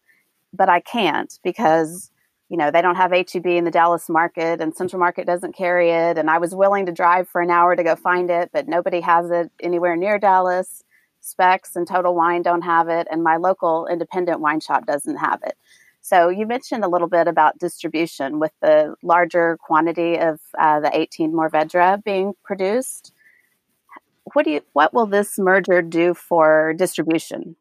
[0.52, 2.12] but I can't because
[2.50, 5.90] you know they don't have HEB in the Dallas market and Central Market doesn't carry
[5.90, 8.68] it and I was willing to drive for an hour to go find it, but
[8.68, 10.84] nobody has it anywhere near Dallas.
[11.22, 15.42] Spec's and Total Wine don't have it and my local independent wine shop doesn't have
[15.44, 15.58] it.
[16.02, 20.92] So you mentioned a little bit about distribution with the larger quantity of uh, the
[20.94, 23.13] 18 Mourvedre being produced
[24.34, 27.56] what do you what will this merger do for distribution?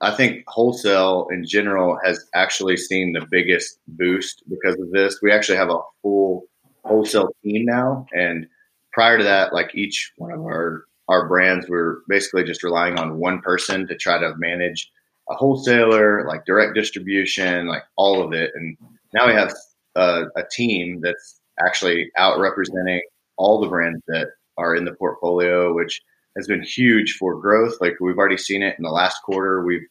[0.00, 5.20] I think wholesale in general has actually seen the biggest boost because of this.
[5.22, 6.44] We actually have a full
[6.84, 8.46] wholesale team now, and
[8.92, 13.18] prior to that, like each one of our our brands, were basically just relying on
[13.18, 14.90] one person to try to manage
[15.28, 18.50] a wholesaler, like direct distribution, like all of it.
[18.54, 18.76] And
[19.14, 19.52] now we have
[19.94, 23.02] a, a team that's actually out representing
[23.36, 26.02] all the brands that are in the portfolio, which
[26.36, 27.76] has been huge for growth.
[27.80, 29.64] Like we've already seen it in the last quarter.
[29.64, 29.86] We've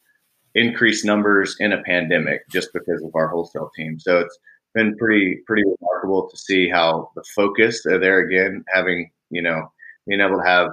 [0.56, 4.00] increased numbers in a pandemic just because of our wholesale team.
[4.00, 4.38] So it's
[4.74, 9.72] been pretty pretty remarkable to see how the focus uh, there again, having you know
[10.08, 10.72] being able to have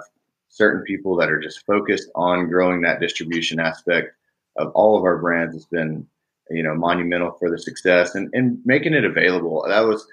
[0.49, 4.15] certain people that are just focused on growing that distribution aspect
[4.57, 6.07] of all of our brands has been
[6.51, 9.65] you know monumental for the success and, and making it available.
[9.69, 10.07] That was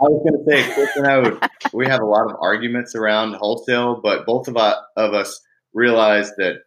[0.00, 1.38] I was going to say, Chris and I would,
[1.72, 5.40] we have a lot of arguments around wholesale, but both of, us, of us
[5.72, 6.62] realize that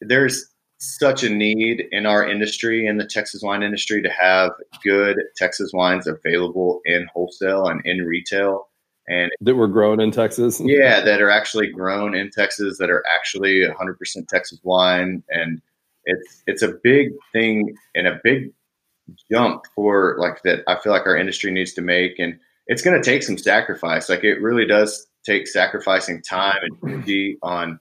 [0.00, 0.46] there's
[0.78, 4.52] such a need in our industry, in the Texas wine industry, to have
[4.82, 8.68] good Texas wines available in wholesale and in retail.
[9.06, 10.60] And that were grown in Texas.
[10.64, 15.22] Yeah, that are actually grown in Texas, that are actually 100% Texas wine.
[15.28, 15.60] And
[16.06, 18.52] it's it's a big thing and a big
[19.30, 22.18] jump for like that I feel like our industry needs to make.
[22.18, 24.08] And it's going to take some sacrifice.
[24.08, 27.80] Like it really does take sacrificing time and energy on.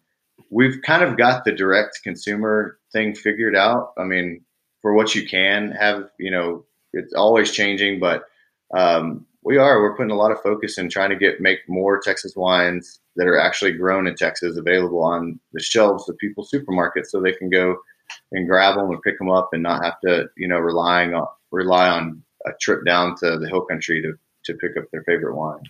[0.49, 3.93] We've kind of got the direct consumer thing figured out.
[3.97, 4.43] I mean,
[4.81, 8.23] for what you can have, you know, it's always changing, but
[8.75, 9.81] um, we are.
[9.81, 13.27] We're putting a lot of focus in trying to get make more Texas wines that
[13.27, 17.49] are actually grown in Texas available on the shelves of people's supermarkets, so they can
[17.49, 17.77] go
[18.31, 21.27] and grab them and pick them up and not have to, you know, relying on
[21.51, 24.13] rely on a trip down to the hill country to
[24.45, 25.63] to pick up their favorite wine.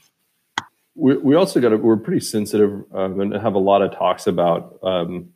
[0.95, 4.27] We, we also got to, we're pretty sensitive um, and have a lot of talks
[4.27, 4.77] about.
[4.83, 5.29] Um,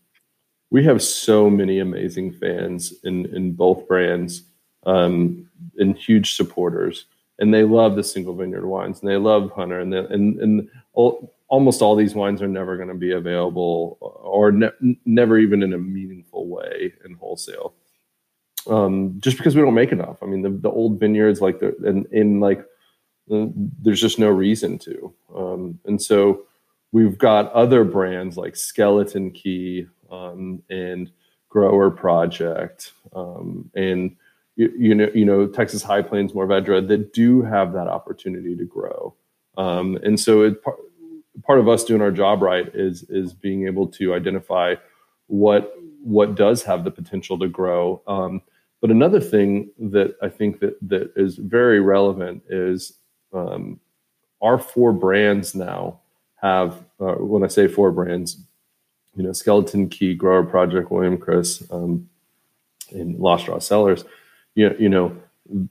[0.69, 4.43] we have so many amazing fans in in both brands
[4.85, 7.05] um, and huge supporters,
[7.39, 10.69] and they love the single vineyard wines and they love Hunter and the, and and
[10.93, 15.63] all, almost all these wines are never going to be available or ne- never even
[15.63, 17.73] in a meaningful way in wholesale.
[18.69, 20.21] Um, just because we don't make enough.
[20.21, 22.65] I mean, the, the old vineyards, like the and in like,
[23.29, 25.13] there's just no reason to.
[25.35, 26.43] Um, and so
[26.91, 31.11] we've got other brands like Skeleton Key um, and
[31.49, 34.15] Grower Project um, and
[34.55, 38.65] you, you, know you know Texas High Plains Mourvedre that do have that opportunity to
[38.65, 39.15] grow.
[39.57, 40.61] Um, and so it,
[41.43, 44.75] part of us doing our job right is is being able to identify
[45.27, 45.73] what
[46.03, 48.01] what does have the potential to grow.
[48.07, 48.41] Um,
[48.81, 52.93] but another thing that I think that that is very relevant is
[53.37, 53.79] um,
[54.41, 55.99] our four brands now
[56.41, 56.83] have.
[56.99, 58.41] Uh, when I say four brands,
[59.15, 62.09] you know, Skeleton Key, Grower Project, William Chris, um,
[62.91, 64.03] and Lost Draw Cellars.
[64.55, 65.15] You know, you know,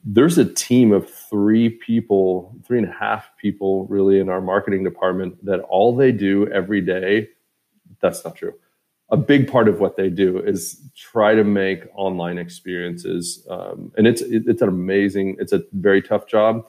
[0.04, 4.84] there's a team of three people, three and a half people really in our marketing
[4.84, 7.28] department that all they do every day,
[8.00, 8.54] that's not true.
[9.10, 13.46] A big part of what they do is try to make online experiences.
[13.48, 16.66] Um, and it's, it's an amazing, it's a very tough job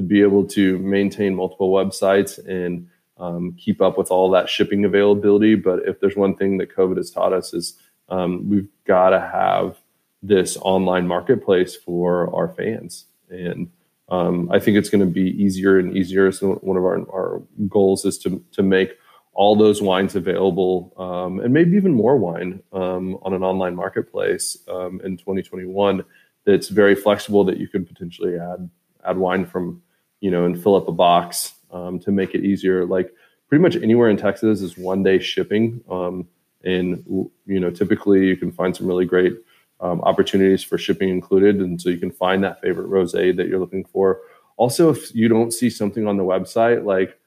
[0.00, 2.88] to be able to maintain multiple websites and
[3.18, 5.54] um, keep up with all that shipping availability.
[5.54, 7.74] But if there's one thing that COVID has taught us is
[8.08, 9.76] um, we've got to have
[10.22, 13.06] this online marketplace for our fans.
[13.28, 13.70] And
[14.08, 16.32] um, I think it's going to be easier and easier.
[16.32, 18.92] So one of our, our goals is to, to make
[19.34, 24.56] all those wines available um, and maybe even more wine um, on an online marketplace
[24.68, 26.04] um, in 2021
[26.44, 28.68] that's very flexible that you could potentially add
[29.04, 29.82] add wine from
[30.20, 33.12] you know and fill up a box um, to make it easier like
[33.48, 36.26] pretty much anywhere in texas is one day shipping um,
[36.64, 37.04] and
[37.46, 39.34] you know typically you can find some really great
[39.80, 41.56] um, opportunities for shipping included.
[41.56, 44.20] And so you can find that favorite rose that you're looking for.
[44.56, 47.18] Also, if you don't see something on the website, like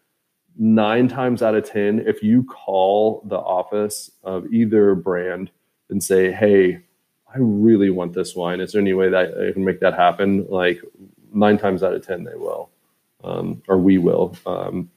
[0.57, 5.49] nine times out of 10, if you call the office of either brand
[5.89, 6.83] and say, Hey,
[7.27, 8.61] I really want this wine.
[8.61, 10.45] Is there any way that I can make that happen?
[10.47, 10.79] Like
[11.33, 12.69] nine times out of 10, they will,
[13.23, 14.35] um, or we will.
[14.45, 14.89] Um,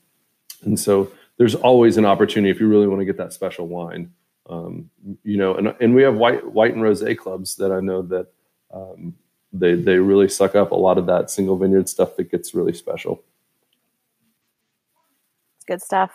[0.62, 4.12] and so there's always an opportunity if you really want to get that special wine
[4.48, 4.90] um,
[5.24, 8.28] you know, and and we have white white and rosé clubs that I know that
[8.72, 9.14] um,
[9.52, 12.72] they they really suck up a lot of that single vineyard stuff that gets really
[12.72, 13.24] special.
[15.56, 16.12] It's good stuff.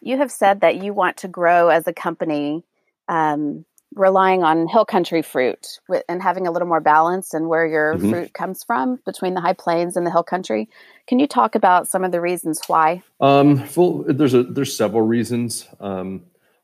[0.00, 2.64] You have said that you want to grow as a company,
[3.08, 7.94] um, relying on hill country fruit and having a little more balance and where your
[7.94, 8.10] mm-hmm.
[8.10, 10.68] fruit comes from between the high plains and the hill country.
[11.06, 13.02] Can you talk about some of the reasons why?
[13.20, 15.66] Um, well, there's a there's several reasons.
[15.80, 16.22] Um,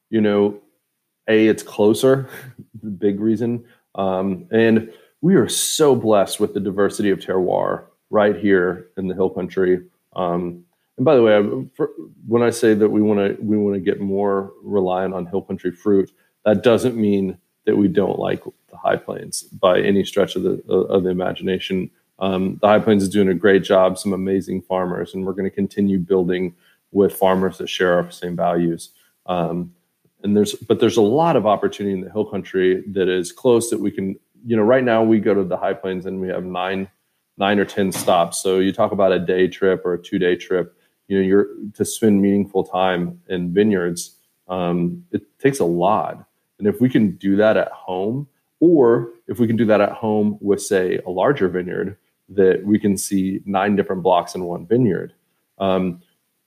[0.09, 0.61] you know,
[1.29, 2.29] a it's closer
[2.83, 3.65] the big reason
[3.95, 9.15] um, and we are so blessed with the diversity of terroir right here in the
[9.15, 9.83] hill country
[10.15, 10.65] um,
[10.97, 11.91] and by the way for,
[12.27, 15.43] when i say that we want to we want to get more reliant on hill
[15.43, 16.11] country fruit
[16.47, 17.37] that doesn't mean
[17.67, 21.91] that we don't like the high plains by any stretch of the of the imagination.
[22.19, 25.51] Um, the high plains is doing a great job some amazing farmers and we're going
[25.51, 26.55] to continue building
[26.93, 28.93] with farmers that share our same values.
[29.27, 29.75] Um,
[30.23, 33.69] and there's but there's a lot of opportunity in the hill country that is close
[33.69, 34.17] that we can
[34.47, 36.89] you know right now we go to the high plains and we have nine
[37.37, 38.41] nine or ten stops.
[38.41, 40.79] So you talk about a day trip or a two day trip
[41.09, 44.17] you know you're to spend meaningful time in vineyards
[44.49, 46.26] um, it takes a lot
[46.59, 48.27] and if we can do that at home
[48.61, 51.97] or if we can do that at home with say a larger vineyard
[52.29, 55.13] that we can see nine different blocks in one vineyard
[55.59, 56.01] um,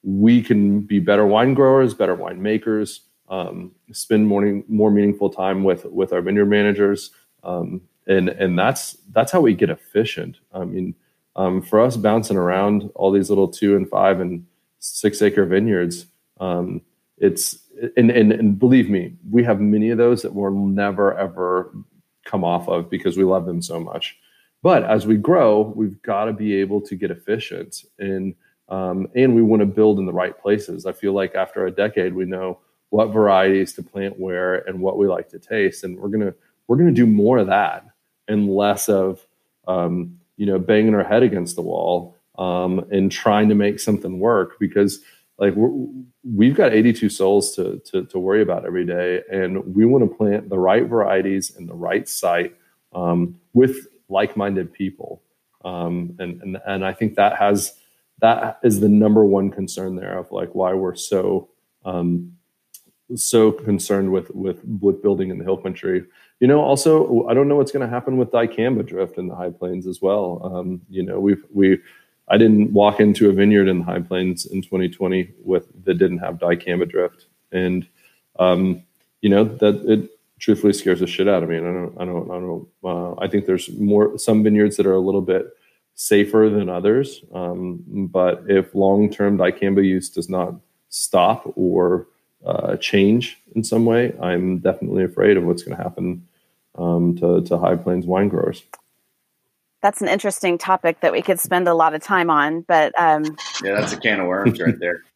[0.04, 5.86] we can be better wine growers better winemakers, um, spend more, more meaningful time with
[5.86, 7.12] with our vineyard managers,
[7.44, 10.38] um, and and that's that's how we get efficient.
[10.54, 10.96] I mean,
[11.36, 14.46] um, for us bouncing around all these little two and five and
[14.80, 16.06] six acre vineyards,
[16.40, 16.82] um,
[17.18, 17.60] it's
[17.98, 21.74] and, and and believe me, we have many of those that we'll never ever
[22.26, 24.18] come off of because we love them so much.
[24.62, 28.36] But as we grow, we've got to be able to get efficient and
[28.68, 30.86] um, and we want to build in the right places.
[30.86, 32.60] I feel like after a decade, we know
[32.90, 36.34] what varieties to plant where and what we like to taste and we're gonna
[36.68, 37.86] we're gonna do more of that
[38.28, 39.26] and less of
[39.68, 44.20] um, you know banging our head against the wall um, and trying to make something
[44.20, 45.00] work because
[45.40, 45.54] like
[46.24, 50.04] we have got 82 souls to, to, to worry about every day and we want
[50.04, 52.56] to plant the right varieties in the right site
[52.94, 55.22] um, with like-minded people
[55.66, 57.76] um, and, and and i think that has
[58.22, 61.50] that is the number one concern there of like why we're so
[61.86, 62.34] um,
[63.16, 66.06] so concerned with with with building in the hill country.
[66.40, 69.36] You know, also I don't know what's going to happen with dicamba drift in the
[69.36, 70.42] high plains as well.
[70.44, 71.80] Um, you know, we've we
[72.30, 76.20] I didn't walk into a vineyard in the high plains in 2020 with that didn't
[76.20, 77.88] have dicamba drift, and
[78.38, 78.84] um,
[79.22, 80.10] you know that it
[80.40, 81.58] truthfully scares the shit out of me.
[81.58, 84.86] And I don't I don't I don't uh, I think there's more some vineyards that
[84.86, 85.48] are a little bit
[85.96, 90.56] safer than others, um, but if long term dicamba use does not
[90.90, 92.08] stop or
[92.46, 96.28] uh, change in some way, I'm definitely afraid of what's going to happen
[96.78, 98.64] um, to, to High Plains wine growers.
[99.82, 103.24] That's an interesting topic that we could spend a lot of time on, but um,
[103.64, 105.04] yeah, that's a can of worms right there.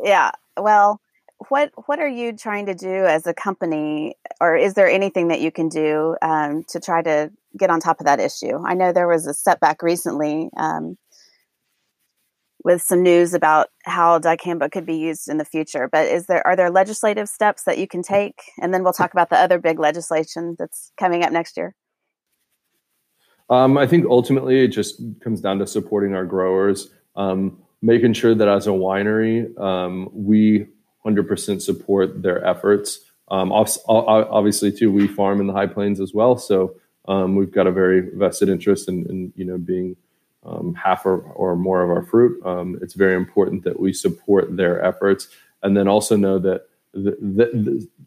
[0.00, 1.00] Yeah, well,
[1.48, 5.40] what what are you trying to do as a company, or is there anything that
[5.40, 8.58] you can do um, to try to get on top of that issue?
[8.64, 10.96] I know there was a setback recently um,
[12.64, 15.88] with some news about how dicamba could be used in the future.
[15.90, 18.40] But is there are there legislative steps that you can take?
[18.60, 21.74] And then we'll talk about the other big legislation that's coming up next year.
[23.50, 28.34] Um, I think ultimately it just comes down to supporting our growers, um, making sure
[28.34, 30.66] that as a winery um, we
[31.06, 33.00] 100% support their efforts.
[33.30, 36.76] Um, obviously, too, we farm in the High Plains as well, so
[37.06, 39.96] um, we've got a very vested interest in, in you know being
[40.44, 42.40] um, half or, or, more of our fruit.
[42.80, 45.28] It's very important that we support their efforts
[45.62, 46.68] and then also know that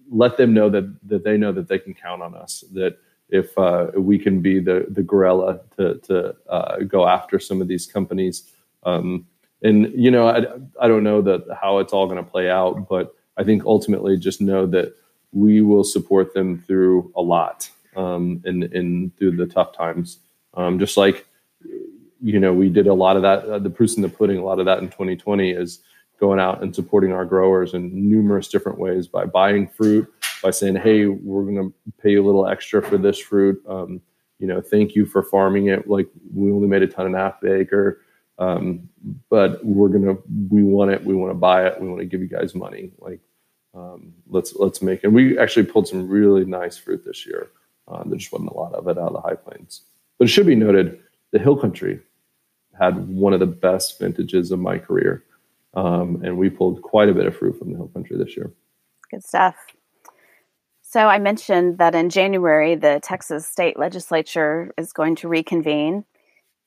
[0.09, 2.97] let them know that, that they know that they can count on us, that
[3.31, 7.67] if uh, we can be the, the gorilla to, to uh, go after some of
[7.67, 8.51] these companies.
[8.83, 9.25] Um,
[9.63, 10.45] and, you know, I,
[10.79, 14.17] I don't know that how it's all going to play out, but I think ultimately
[14.17, 14.95] just know that
[15.31, 20.19] we will support them through a lot um, in, in through the tough times.
[20.53, 21.25] Um, just like
[22.21, 23.45] you know, we did a lot of that.
[23.45, 25.79] Uh, the proofs in the pudding, a lot of that in 2020 is
[26.19, 30.07] going out and supporting our growers in numerous different ways by buying fruit,
[30.41, 34.01] by saying, "Hey, we're going to pay you a little extra for this fruit." Um,
[34.39, 35.87] you know, thank you for farming it.
[35.87, 38.01] Like we only made a ton and a half acre,
[38.39, 38.89] um,
[39.29, 40.15] but we're gonna,
[40.49, 41.03] we want it.
[41.05, 41.79] We want to buy it.
[41.79, 42.91] We want to give you guys money.
[42.99, 43.19] Like,
[43.75, 45.09] um, let's let's make it.
[45.09, 47.49] We actually pulled some really nice fruit this year.
[47.87, 49.81] Uh, there just wasn't a lot of it out of the high plains,
[50.17, 50.99] but it should be noted
[51.31, 51.99] the hill country
[52.79, 55.23] had one of the best vintages of my career.
[55.73, 58.51] Um, and we pulled quite a bit of fruit from the hill country this year.
[59.09, 59.55] Good stuff.
[60.91, 66.03] So I mentioned that in January, the Texas state legislature is going to reconvene.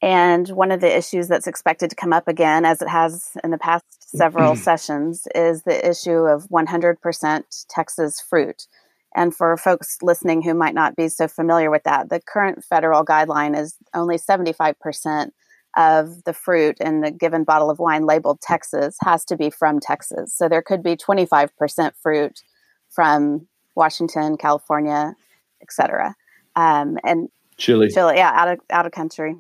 [0.01, 3.51] And one of the issues that's expected to come up again, as it has in
[3.51, 4.63] the past several mm-hmm.
[4.63, 8.67] sessions, is the issue of 100% Texas fruit.
[9.15, 13.05] And for folks listening who might not be so familiar with that, the current federal
[13.05, 15.33] guideline is only 75%
[15.77, 19.81] of the fruit in the given bottle of wine labeled Texas has to be from
[19.81, 20.35] Texas.
[20.35, 22.41] So there could be 25% fruit
[22.89, 25.15] from Washington, California,
[25.63, 26.15] etc.
[26.57, 27.91] Um, and Chile.
[27.91, 29.37] Chile, yeah, out of out of country.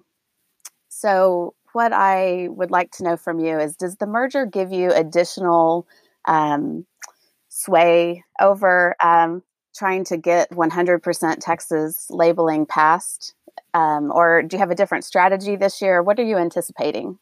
[0.88, 4.92] So what I would like to know from you is does the merger give you
[4.92, 5.86] additional
[6.26, 6.86] um,
[7.48, 9.42] sway over um,
[9.76, 13.34] trying to get 100% Texas labeling passed
[13.74, 16.02] um, or do you have a different strategy this year?
[16.02, 17.18] What are you anticipating?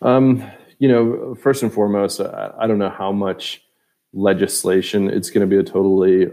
[0.00, 0.42] Um,
[0.78, 3.62] you know, first and foremost, I, I don't know how much
[4.12, 5.10] legislation.
[5.10, 6.30] It's going to be a totally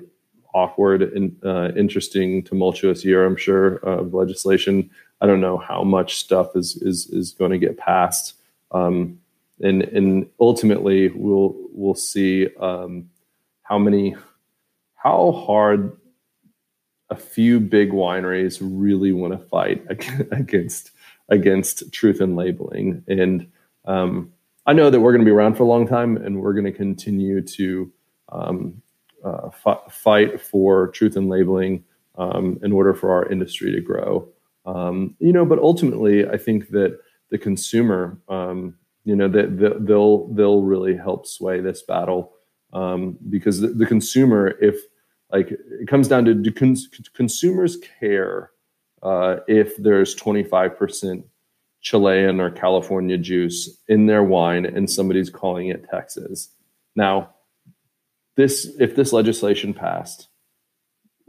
[0.54, 3.26] awkward and uh, interesting, tumultuous year.
[3.26, 4.90] I'm sure of legislation.
[5.22, 8.36] I don't know how much stuff is is is going to get passed,
[8.72, 9.20] um,
[9.62, 13.10] and and ultimately we'll we'll see um,
[13.64, 14.16] how many
[14.96, 15.98] how hard
[17.10, 19.86] a few big wineries really want to fight
[20.32, 20.92] against
[21.30, 23.04] against truth and labeling.
[23.08, 23.48] And
[23.86, 24.32] um,
[24.66, 26.66] I know that we're going to be around for a long time, and we're going
[26.66, 27.92] to continue to
[28.30, 28.82] um,
[29.24, 31.84] uh, f- fight for truth and labeling
[32.18, 34.28] um, in order for our industry to grow.
[34.66, 36.98] Um, you know, but ultimately, I think that
[37.30, 42.34] the consumer, um, you know, that the, they'll they'll really help sway this battle
[42.74, 44.80] um, because the, the consumer, if
[45.32, 48.52] like it comes down to do cons- consumers care
[49.04, 51.24] uh, if there's 25%
[51.86, 56.50] Chilean or California juice in their wine and somebody's calling it Texas.
[56.96, 57.30] Now,
[58.36, 60.28] this if this legislation passed,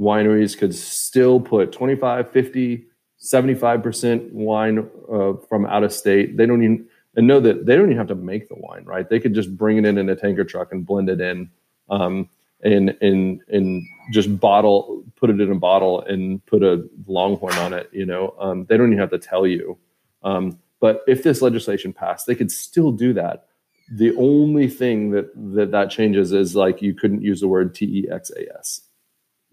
[0.00, 2.86] wineries could still put 25, 50,
[3.20, 6.38] 75% wine uh, from out of state.
[6.38, 9.08] They don't even and know that they don't even have to make the wine, right?
[9.08, 11.50] They could just bring it in in a tanker truck and blend it in.
[11.90, 12.30] Um,
[12.62, 17.74] and and and just bottle put it in a bottle and put a longhorn on
[17.74, 19.76] it you know um, they don't even have to tell you
[20.22, 23.46] um, But if this legislation passed, they could still do that.
[23.92, 27.84] The only thing that that, that changes is like you couldn't use the word T
[27.84, 28.82] E X A S.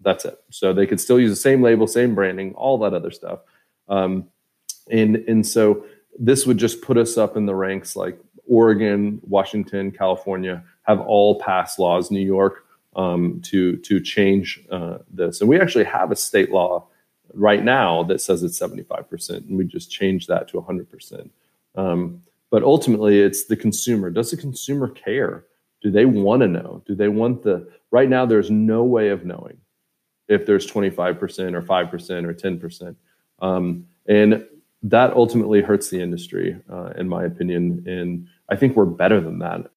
[0.00, 0.38] That's it.
[0.50, 3.40] So they could still use the same label, same branding, all that other stuff.
[3.88, 4.28] Um,
[4.90, 5.84] and and so
[6.18, 11.40] this would just put us up in the ranks like Oregon, Washington, California have all
[11.40, 12.10] passed laws.
[12.10, 16.86] New York um, to to change uh, this, and we actually have a state law
[17.34, 21.30] right now that says it's 75%, and we just changed that to 100%.
[21.74, 24.10] Um, but ultimately, it's the consumer.
[24.10, 25.44] Does the consumer care?
[25.82, 26.82] Do they want to know?
[26.86, 28.24] Do they want the right now?
[28.24, 29.58] There's no way of knowing
[30.28, 32.96] if there's 25% or 5% or 10%.
[33.40, 34.46] Um, and
[34.82, 37.84] that ultimately hurts the industry, uh, in my opinion.
[37.86, 39.70] And I think we're better than that.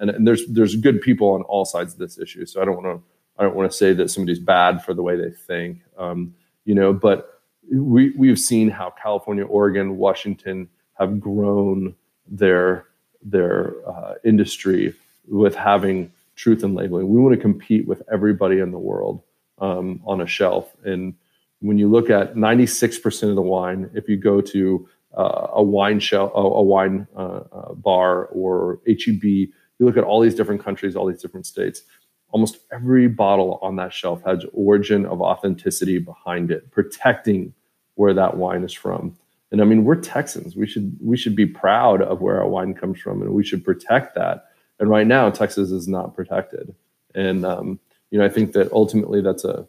[0.00, 2.44] And, and there's there's good people on all sides of this issue.
[2.46, 3.02] So I don't want to
[3.38, 5.80] I don't want to say that somebody's bad for the way they think.
[5.96, 6.34] Um,
[6.68, 7.40] you know, but
[7.72, 11.94] we we've seen how California, Oregon, Washington have grown
[12.26, 12.88] their
[13.22, 14.94] their uh, industry
[15.26, 17.08] with having truth in labeling.
[17.08, 19.22] We want to compete with everybody in the world
[19.58, 20.76] um, on a shelf.
[20.84, 21.14] And
[21.60, 26.00] when you look at 96% of the wine, if you go to uh, a wine
[26.00, 29.50] shelf, a, a wine uh, uh bar or HEB, you
[29.80, 31.82] look at all these different countries, all these different states.
[32.30, 37.54] Almost every bottle on that shelf has origin of authenticity behind it, protecting
[37.94, 39.16] where that wine is from.
[39.50, 40.54] And I mean, we're Texans.
[40.54, 43.64] We should we should be proud of where our wine comes from, and we should
[43.64, 44.48] protect that.
[44.78, 46.74] And right now, Texas is not protected.
[47.14, 49.66] And um, you know, I think that ultimately that's a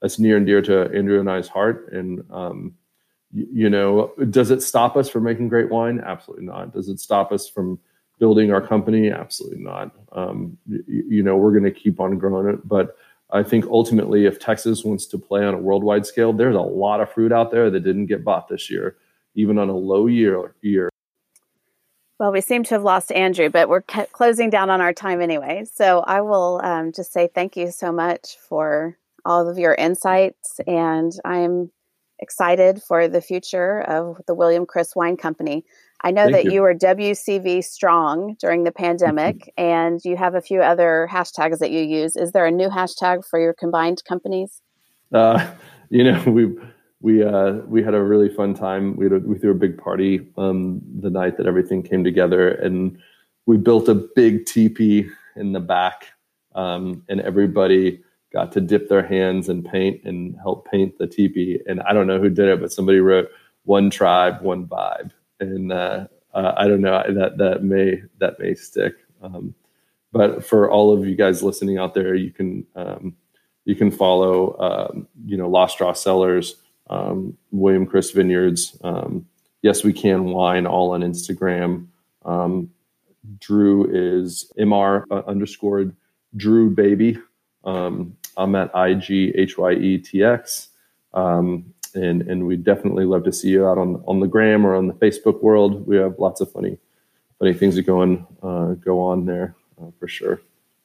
[0.00, 1.92] that's near and dear to Andrew and I's heart.
[1.92, 2.74] And um,
[3.32, 6.00] you, you know, does it stop us from making great wine?
[6.00, 6.72] Absolutely not.
[6.72, 7.78] Does it stop us from
[8.18, 9.10] building our company?
[9.10, 9.94] Absolutely not.
[10.12, 12.96] Um, you, you, know, we're going to keep on growing it, but
[13.30, 17.00] I think ultimately, if Texas wants to play on a worldwide scale, there's a lot
[17.00, 18.96] of fruit out there that didn't get bought this year,
[19.34, 20.88] even on a low year year.
[22.18, 25.64] Well, we seem to have lost Andrew, but we're closing down on our time anyway.
[25.72, 30.58] So I will um, just say thank you so much for all of your insights,
[30.66, 31.70] and I'm
[32.18, 35.64] excited for the future of the William Chris Wine Company.
[36.02, 36.52] I know Thank that you.
[36.52, 36.62] you.
[36.62, 41.80] were WCV strong during the pandemic, and you have a few other hashtags that you
[41.80, 42.14] use.
[42.14, 44.62] Is there a new hashtag for your combined companies?
[45.12, 45.44] Uh,
[45.90, 46.54] you know, we
[47.00, 48.96] we uh, we had a really fun time.
[48.96, 52.98] We, a, we threw a big party um, the night that everything came together, and
[53.46, 56.08] we built a big teepee in the back,
[56.54, 61.60] um, and everybody got to dip their hands and paint and help paint the teepee.
[61.66, 63.28] And I don't know who did it, but somebody wrote
[63.64, 65.10] "One Tribe, One Vibe,"
[65.40, 68.94] and uh, uh, I don't know that that may that may stick.
[69.22, 69.54] Um,
[70.12, 73.16] but for all of you guys listening out there, you can um,
[73.64, 76.56] you can follow um, you know Lost Draw Cellars
[76.90, 78.78] um, William Chris Vineyards.
[78.82, 79.26] Um,
[79.62, 81.86] yes, we can wine all on Instagram.
[82.24, 82.70] Um,
[83.40, 85.94] Drew is Mr uh, underscored
[86.36, 87.18] Drew Baby.
[88.36, 90.68] I'm at IGHYETX.
[91.12, 94.74] Um, and, and we definitely love to see you out on, on the gram or
[94.74, 95.86] on the Facebook world.
[95.86, 96.78] We have lots of funny,
[97.38, 100.40] funny things that go on, uh, go on there uh, for sure.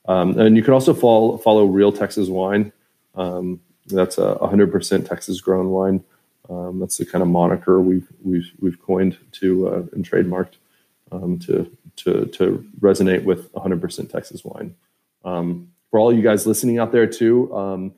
[0.07, 2.73] Um, and you can also follow, follow Real Texas Wine.
[3.15, 6.03] Um, that's a 100% Texas grown wine.
[6.49, 10.55] Um, that's the kind of moniker we've we've we've coined to uh, and trademarked
[11.11, 14.75] um, to to to resonate with 100% Texas wine.
[15.23, 17.93] Um, for all you guys listening out there too, um,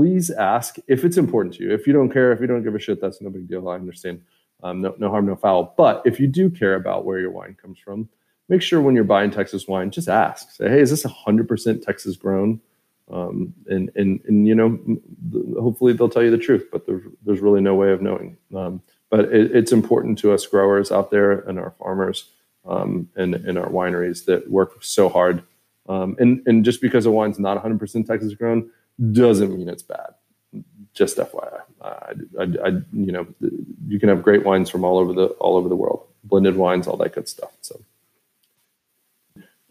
[0.00, 1.74] please ask if it's important to you.
[1.74, 3.68] If you don't care, if you don't give a shit, that's no big deal.
[3.68, 4.22] I understand.
[4.62, 5.74] Um, no, no harm, no foul.
[5.76, 8.08] But if you do care about where your wine comes from,
[8.48, 10.52] make sure when you're buying Texas wine, just ask.
[10.52, 12.62] Say, hey, is this 100% Texas grown?
[13.10, 14.78] Um, and and and you know,
[15.60, 18.38] hopefully they'll tell you the truth, but there's there's really no way of knowing.
[18.56, 18.80] Um,
[19.10, 22.30] but it, it's important to us growers out there and our farmers
[22.66, 25.42] um, and and our wineries that work so hard.
[25.90, 28.70] Um, and and just because a wine's not 100% Texas grown
[29.12, 30.14] doesn't mean it's bad.
[30.92, 33.26] Just FYI, I, I, I, you know,
[33.86, 36.86] you can have great wines from all over the all over the world, blended wines,
[36.86, 37.52] all that good stuff.
[37.60, 37.80] So.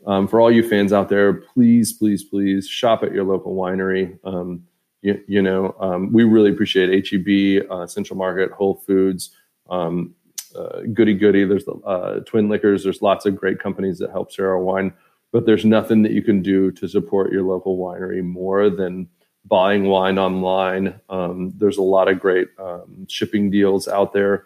[0.07, 4.17] Um, for all you fans out there, please, please, please shop at your local winery.
[4.23, 4.65] Um,
[5.01, 9.35] you, you, know, um, we really appreciate HEB, uh, Central Market, Whole Foods,
[9.69, 10.15] um,
[10.55, 11.45] uh, Goody Goody.
[11.45, 12.83] There's uh, Twin Liquors.
[12.83, 14.93] There's lots of great companies that help share our wine,
[15.31, 19.07] but there's nothing that you can do to support your local winery more than
[19.49, 20.99] buying wine online.
[21.09, 24.45] Um, there's a lot of great um, shipping deals out there.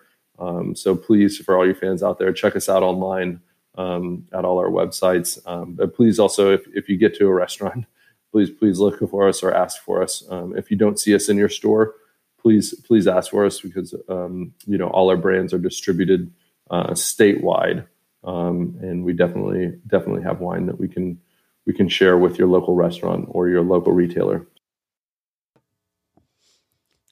[0.73, 3.41] so please, for all your fans out there, check us out online
[3.77, 5.39] um, at all our websites.
[5.47, 7.85] Um, but please also, if, if you get to a restaurant,
[8.31, 10.23] please please look for us or ask for us.
[10.29, 11.95] Um, if you don't see us in your store,
[12.41, 16.31] please please ask for us because um, you know all our brands are distributed
[16.69, 17.85] uh, statewide.
[18.23, 21.19] Um, and we definitely definitely have wine that we can
[21.65, 24.47] we can share with your local restaurant or your local retailer.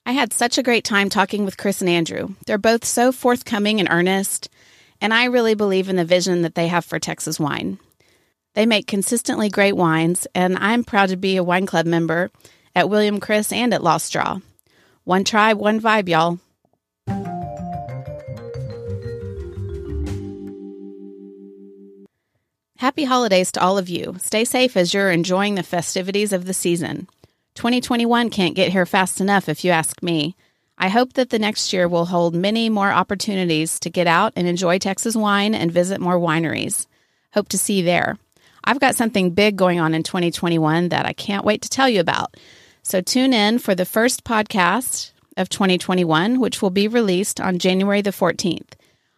[0.04, 2.34] I had such a great time talking with Chris and Andrew.
[2.46, 4.48] They're both so forthcoming and earnest,
[5.00, 7.78] and I really believe in the vision that they have for Texas wine.
[8.54, 12.32] They make consistently great wines, and I'm proud to be a wine club member
[12.74, 14.40] at William Chris and at Lost Draw.
[15.04, 16.40] One tribe, one vibe, y'all.
[22.78, 24.16] Happy holidays to all of you.
[24.18, 27.06] Stay safe as you're enjoying the festivities of the season.
[27.54, 30.36] 2021 can't get here fast enough, if you ask me.
[30.78, 34.48] I hope that the next year will hold many more opportunities to get out and
[34.48, 36.86] enjoy Texas wine and visit more wineries.
[37.34, 38.18] Hope to see you there.
[38.64, 42.00] I've got something big going on in 2021 that I can't wait to tell you
[42.00, 42.36] about.
[42.82, 48.02] So tune in for the first podcast of 2021, which will be released on January
[48.02, 48.72] the 14th.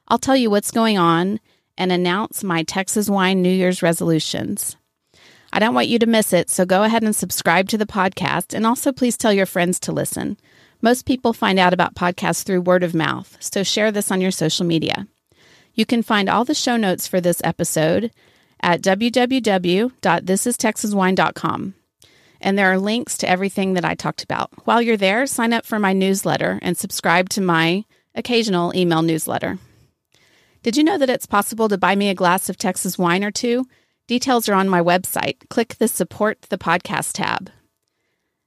[0.08, 1.40] I'll tell you what's going on
[1.78, 4.76] and announce my Texas Wine New Year's resolutions.
[5.54, 8.54] I don't want you to miss it, so go ahead and subscribe to the podcast
[8.54, 10.36] and also please tell your friends to listen.
[10.82, 14.32] Most people find out about podcasts through word of mouth, so share this on your
[14.32, 15.06] social media.
[15.72, 18.10] You can find all the show notes for this episode
[18.62, 21.74] at www.thisistexaswine.com.
[22.40, 24.50] And there are links to everything that I talked about.
[24.66, 27.84] While you're there, sign up for my newsletter and subscribe to my
[28.16, 29.60] occasional email newsletter.
[30.64, 33.30] Did you know that it's possible to buy me a glass of Texas wine or
[33.30, 33.66] two?
[34.06, 35.48] Details are on my website.
[35.48, 37.50] Click the Support the Podcast tab.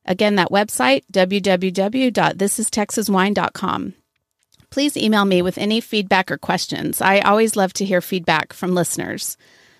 [0.05, 3.93] Again, that website, www.thisistexaswine.com.
[4.69, 7.01] Please email me with any feedback or questions.
[7.01, 9.37] I always love to hear feedback from listeners.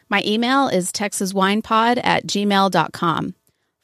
[0.10, 3.36] My email is texaswinepod at gmail.com.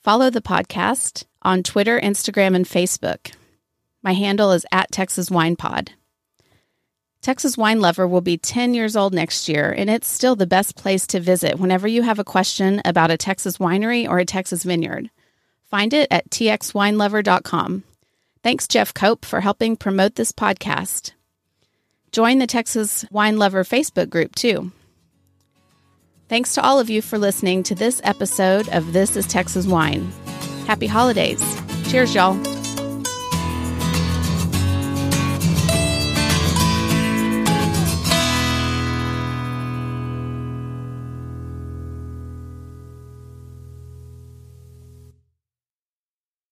[0.01, 3.33] Follow the podcast on Twitter, Instagram, and Facebook.
[4.01, 5.91] My handle is at Texas Wine Pod.
[7.23, 10.75] Texas Wine Lover will be 10 years old next year, and it's still the best
[10.75, 14.63] place to visit whenever you have a question about a Texas winery or a Texas
[14.63, 15.09] vineyard.
[15.63, 17.83] Find it at txwinelover.com.
[18.43, 21.13] Thanks, Jeff Cope, for helping promote this podcast.
[22.11, 24.73] Join the Texas Wine Lover Facebook group, too.
[26.27, 30.11] Thanks to all of you for listening to this episode of This is Texas Wine.
[30.67, 31.41] Happy holidays.
[31.87, 32.52] Cheers, y'all.